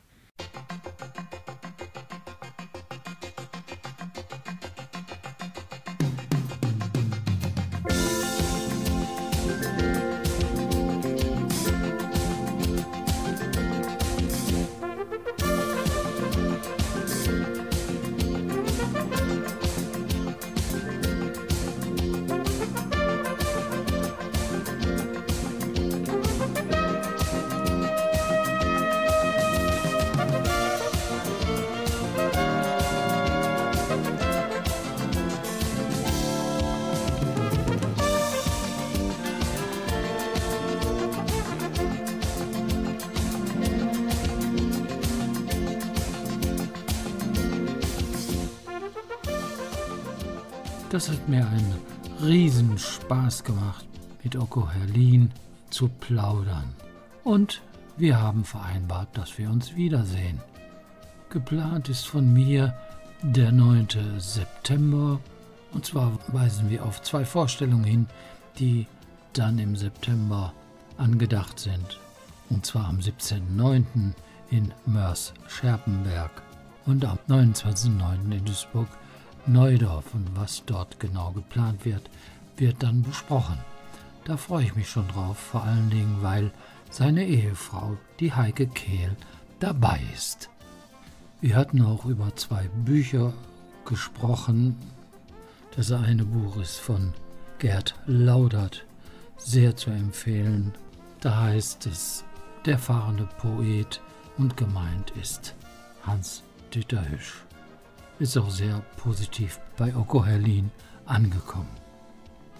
[50.96, 51.76] Das hat mir einen
[52.24, 53.86] riesen Spaß gemacht,
[54.24, 55.30] mit Oko Herlin
[55.70, 56.74] zu plaudern.
[57.26, 57.62] Und
[57.98, 60.40] wir haben vereinbart, dass wir uns wiedersehen.
[61.30, 62.74] Geplant ist von mir
[63.22, 63.90] der 9.
[64.20, 65.20] September.
[65.74, 68.08] Und zwar weisen wir auf zwei Vorstellungen hin,
[68.58, 68.88] die
[69.34, 70.54] dann im September
[70.96, 72.00] angedacht sind.
[72.50, 74.14] Und zwar am 17.09.
[74.50, 76.42] in Mörs-Scherpenberg
[76.86, 78.32] und am 29.09.
[78.32, 78.88] in Duisburg
[79.48, 82.10] Neudorf und was dort genau geplant wird,
[82.58, 83.58] wird dann besprochen.
[84.24, 86.52] Da freue ich mich schon drauf, vor allen Dingen, weil
[86.90, 89.16] seine Ehefrau, die Heike Kehl,
[89.60, 90.50] dabei ist.
[91.42, 93.34] Wir hatten auch über zwei Bücher
[93.86, 94.76] gesprochen.
[95.76, 97.14] Das eine Buch ist von
[97.60, 98.86] Gerd Laudert,
[99.38, 100.74] sehr zu empfehlen.
[101.22, 102.24] Da heißt es
[102.66, 104.02] Der fahrende Poet
[104.38, 105.54] und gemeint ist
[106.04, 106.42] Hans
[106.74, 107.45] Dieter Hüsch
[108.20, 110.72] ist auch sehr positiv bei Oko Herlin
[111.06, 111.70] angekommen.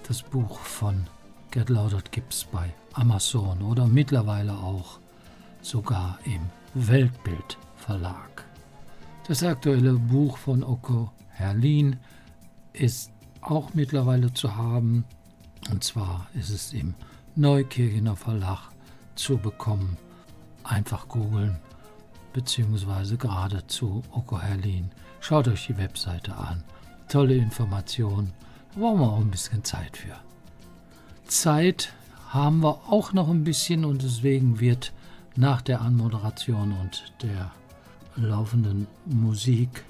[0.08, 1.08] Das Buch von
[1.52, 5.00] Gerd Laudert gibt es bei Amazon oder mittlerweile auch
[5.62, 6.42] sogar im
[6.74, 8.46] Weltbild Verlag.
[9.28, 11.98] Das aktuelle Buch von Oko Herlin
[12.74, 15.06] ist auch mittlerweile zu haben.
[15.72, 16.94] Und zwar ist es im
[17.36, 18.70] Neukirchener Verlag
[19.16, 19.98] zu bekommen.
[20.64, 21.60] Einfach googeln,
[22.34, 24.92] beziehungsweise geradezu Oko Herlin
[25.28, 26.64] Schaut euch die Webseite an.
[27.10, 28.32] Tolle Informationen.
[28.76, 30.16] Da brauchen wir auch ein bisschen Zeit für.
[31.26, 31.94] Zeit
[32.30, 34.94] haben wir auch noch ein bisschen und deswegen wird
[35.36, 37.52] nach der Anmoderation und der
[38.16, 39.84] laufenden Musik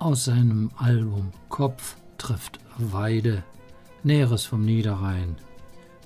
[0.00, 3.44] aus seinem Album Kopf trifft Weide
[4.02, 5.36] Näheres vom Niederrhein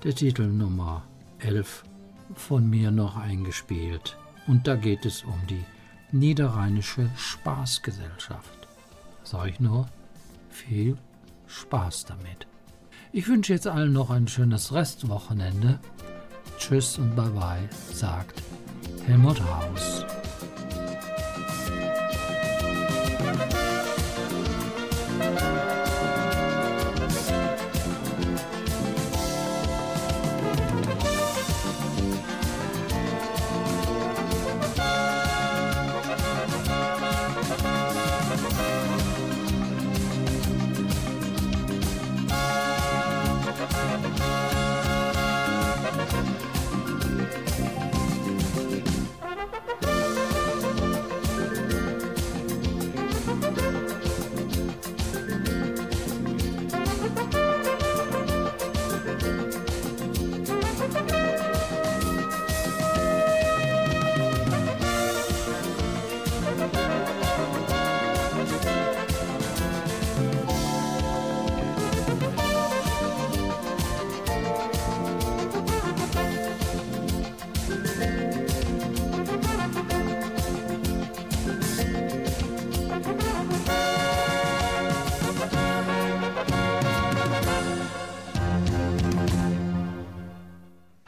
[0.04, 1.04] der Titel Nummer
[1.38, 1.82] 11
[2.34, 4.18] von mir noch eingespielt.
[4.46, 5.64] Und da geht es um die
[6.12, 8.68] Niederrheinische Spaßgesellschaft.
[9.22, 9.86] Sag ich nur,
[10.50, 10.96] viel
[11.46, 12.46] Spaß damit.
[13.12, 15.78] Ich wünsche jetzt allen noch ein schönes Restwochenende.
[16.58, 18.42] Tschüss und bye bye, sagt
[19.06, 20.04] Helmut Haus.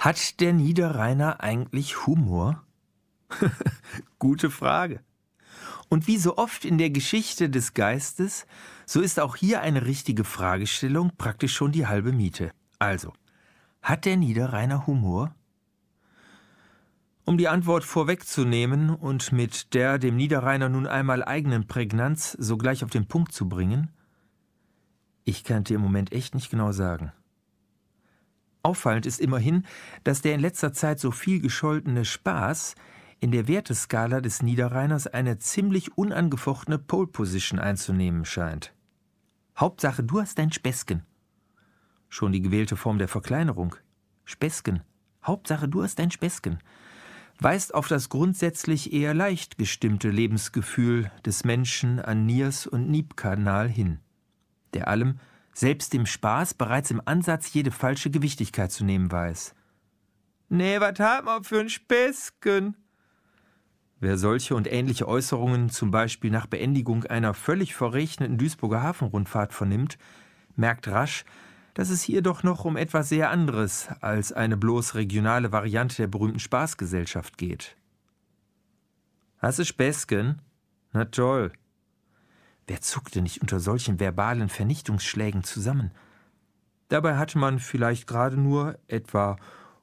[0.02, 2.64] Hat der Niederrheiner eigentlich Humor?
[4.18, 4.98] Gute Frage.
[5.88, 8.44] Und wie so oft in der Geschichte des Geistes,
[8.84, 12.50] so ist auch hier eine richtige Fragestellung praktisch schon die halbe Miete.
[12.80, 13.12] Also,
[13.80, 15.36] hat der Niederrheiner Humor?
[17.24, 22.90] Um die Antwort vorwegzunehmen und mit der dem Niederrheiner nun einmal eigenen Prägnanz sogleich auf
[22.90, 23.92] den Punkt zu bringen,
[25.22, 27.12] ich kann dir im Moment echt nicht genau sagen.
[28.62, 29.64] Auffallend ist immerhin,
[30.04, 32.74] dass der in letzter Zeit so viel gescholtene Spaß
[33.18, 38.72] in der Werteskala des Niederrheiners eine ziemlich unangefochtene Pole Position einzunehmen scheint.
[39.56, 41.02] Hauptsache, du hast dein Späßchen.
[42.08, 43.76] Schon die gewählte Form der Verkleinerung.
[44.24, 44.82] Späßchen.
[45.24, 46.58] Hauptsache, du hast dein Späßchen.
[47.38, 53.98] Weist auf das grundsätzlich eher leicht gestimmte Lebensgefühl des Menschen an Niers- und Niebkanal hin,
[54.74, 55.18] der allem,
[55.52, 59.54] selbst dem Spaß bereits im Ansatz jede falsche Gewichtigkeit zu nehmen weiß.
[60.48, 62.76] Nee, was hat man für ein Späßchen?
[64.00, 69.96] Wer solche und ähnliche Äußerungen zum Beispiel nach Beendigung einer völlig verrechneten Duisburger Hafenrundfahrt vernimmt,
[70.56, 71.24] merkt rasch,
[71.74, 76.08] dass es hier doch noch um etwas sehr anderes als eine bloß regionale Variante der
[76.08, 77.76] berühmten Spaßgesellschaft geht.
[79.38, 80.42] Hast du Späßchen?
[80.92, 81.52] Na toll.
[82.66, 85.90] Wer zuckte nicht unter solchen verbalen Vernichtungsschlägen zusammen?
[86.88, 89.36] Dabei hatte man vielleicht gerade nur, etwa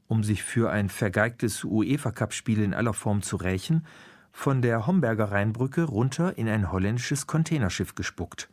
[0.08, 3.86] um sich für ein vergeigtes UEFA-Cup-Spiel in aller Form zu rächen,
[4.32, 8.50] von der Homberger Rheinbrücke runter in ein holländisches Containerschiff gespuckt.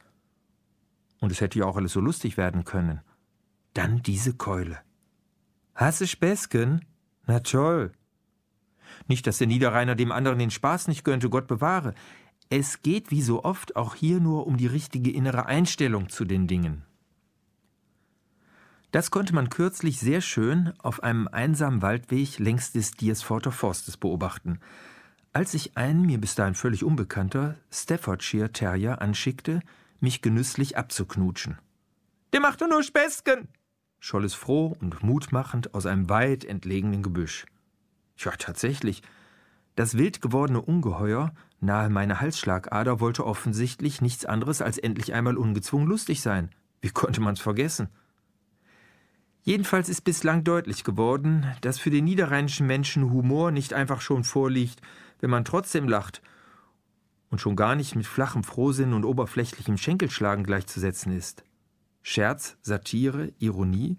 [1.21, 3.01] Und es hätte ja auch alles so lustig werden können.
[3.75, 4.79] Dann diese Keule.
[5.75, 6.85] Hasse Späßchen?
[7.27, 7.93] Na toll.
[9.09, 11.95] Nicht, dass der Niederrheiner dem anderen den Spaß nicht gönnte, Gott bewahre.
[12.49, 16.47] Es geht wie so oft auch hier nur um die richtige innere Einstellung zu den
[16.47, 16.85] Dingen.
[18.93, 24.61] Das konnte man kürzlich sehr schön auf einem einsamen Waldweg längs des Diersforter Forstes beobachten,
[25.33, 29.61] als sich ein mir bis dahin völlig unbekannter Staffordshire Terrier anschickte,
[30.01, 31.59] mich genüsslich abzuknutschen.
[32.33, 33.49] Der macht nur Späßchen,
[33.99, 37.45] scholl es froh und mutmachend aus einem weit entlegenen Gebüsch.
[38.17, 39.03] Ja, tatsächlich,
[39.77, 45.87] das wild gewordene Ungeheuer nahe meiner Halsschlagader wollte offensichtlich nichts anderes als endlich einmal ungezwungen
[45.87, 46.51] lustig sein.
[46.81, 47.89] Wie konnte man's vergessen?
[49.43, 54.81] Jedenfalls ist bislang deutlich geworden, dass für den niederrheinischen Menschen Humor nicht einfach schon vorliegt,
[55.21, 56.21] wenn man trotzdem lacht
[57.31, 61.45] und schon gar nicht mit flachem Frohsinn und oberflächlichem Schenkelschlagen gleichzusetzen ist.
[62.03, 63.99] Scherz, Satire, Ironie,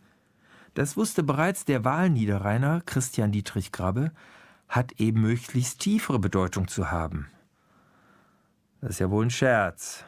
[0.73, 4.11] das wusste bereits der Wahlniederrheiner Christian Dietrich Grabbe,
[4.67, 7.27] hat eben möglichst tiefere Bedeutung zu haben.
[8.81, 10.03] Das ist ja wohl ein Scherz.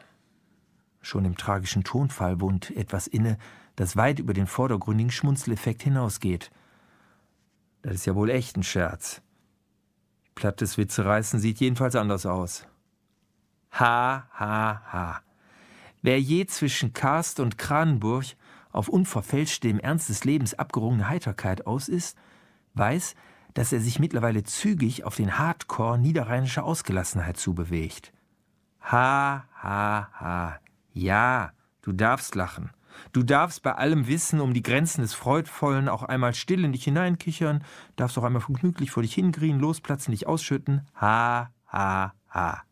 [1.00, 3.38] Schon im tragischen Tonfall wohnt etwas inne,
[3.76, 6.50] das weit über den vordergründigen Schmunzeleffekt hinausgeht.
[7.82, 9.22] Das ist ja wohl echt ein Scherz.
[10.34, 12.66] Plattes Witzereißen sieht jedenfalls anders aus.
[13.72, 15.22] Ha, ha, ha.
[16.02, 18.24] Wer je zwischen Karst und Kranenburg
[18.72, 22.16] auf unverfälschte, im Ernst des Lebens abgerungene Heiterkeit aus ist,
[22.74, 23.14] weiß,
[23.54, 28.12] dass er sich mittlerweile zügig auf den Hardcore niederrheinischer Ausgelassenheit zubewegt.
[28.82, 30.60] Ha, ha, ha.
[30.92, 32.70] Ja, du darfst lachen.
[33.12, 36.84] Du darfst bei allem Wissen um die Grenzen des Freudvollen auch einmal still in dich
[36.84, 37.64] hineinkichern,
[37.96, 40.86] darfst auch einmal vergnüglich vor dich hingrien, losplatzen, dich ausschütten.
[41.00, 42.62] Ha, ha, ha.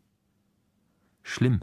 [1.23, 1.61] Schlimm.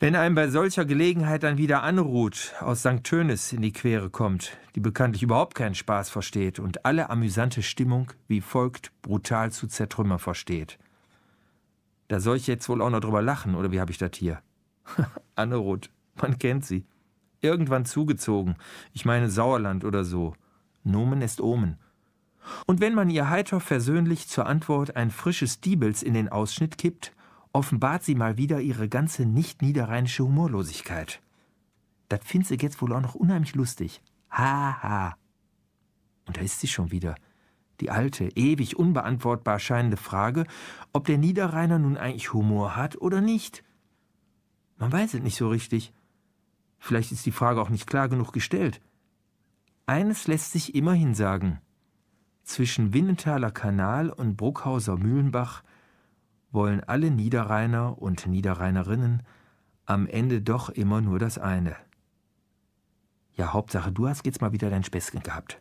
[0.00, 3.04] Wenn einem bei solcher Gelegenheit dann wieder Anruth aus St.
[3.04, 8.12] Tönis in die Quere kommt, die bekanntlich überhaupt keinen Spaß versteht und alle amüsante Stimmung
[8.26, 10.78] wie folgt brutal zu zertrümmern versteht.
[12.08, 14.42] Da soll ich jetzt wohl auch noch drüber lachen, oder wie habe ich das hier?
[15.36, 15.90] Anneroth,
[16.20, 16.84] man kennt sie.
[17.40, 18.56] Irgendwann zugezogen.
[18.92, 20.34] Ich meine Sauerland oder so.
[20.82, 21.78] Nomen ist Omen.
[22.66, 27.12] Und wenn man ihr heiter versöhnlich zur Antwort ein frisches Diebels in den Ausschnitt kippt,
[27.54, 31.22] offenbart sie mal wieder ihre ganze nicht niederrheinische Humorlosigkeit.
[32.08, 34.02] Das findet sie jetzt wohl auch noch unheimlich lustig.
[34.30, 35.16] Ha, ha.
[36.26, 37.14] Und da ist sie schon wieder.
[37.80, 40.46] Die alte, ewig unbeantwortbar scheinende Frage,
[40.92, 43.64] ob der Niederrheiner nun eigentlich Humor hat oder nicht.
[44.76, 45.92] Man weiß es nicht so richtig.
[46.78, 48.80] Vielleicht ist die Frage auch nicht klar genug gestellt.
[49.86, 51.60] Eines lässt sich immerhin sagen.
[52.42, 55.62] Zwischen Winnenthaler Kanal und Bruckhauser Mühlenbach
[56.54, 59.22] wollen alle Niederrheiner und Niederrheinerinnen
[59.86, 61.76] am Ende doch immer nur das eine.
[63.36, 65.60] Ja, Hauptsache, du hast jetzt mal wieder dein Späßchen gehabt.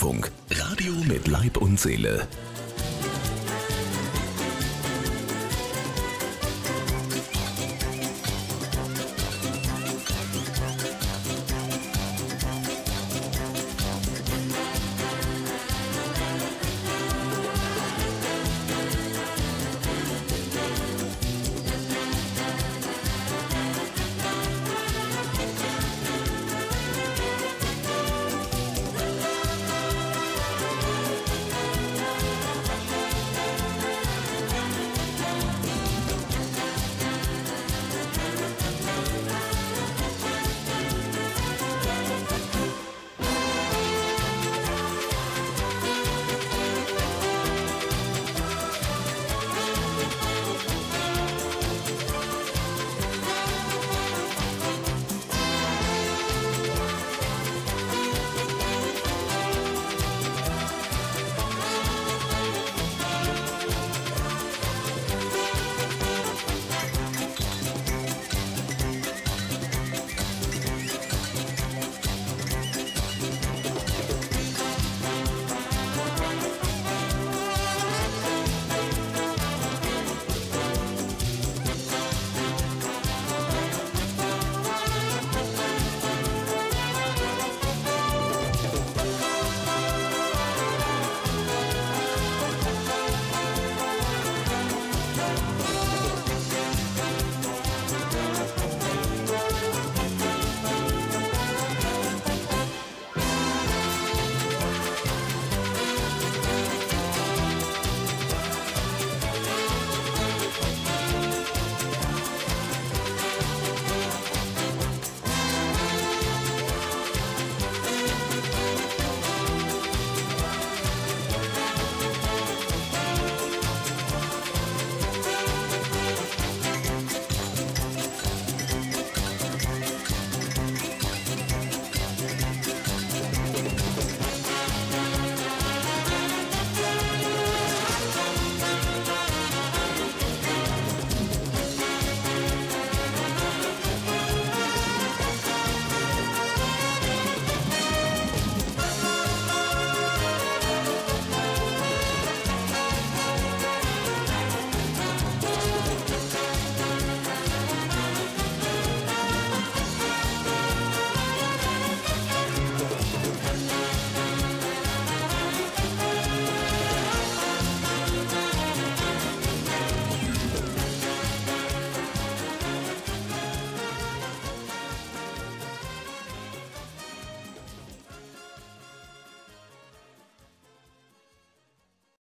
[0.00, 2.26] Bürgerfunk, Radio mit Leib und Seele.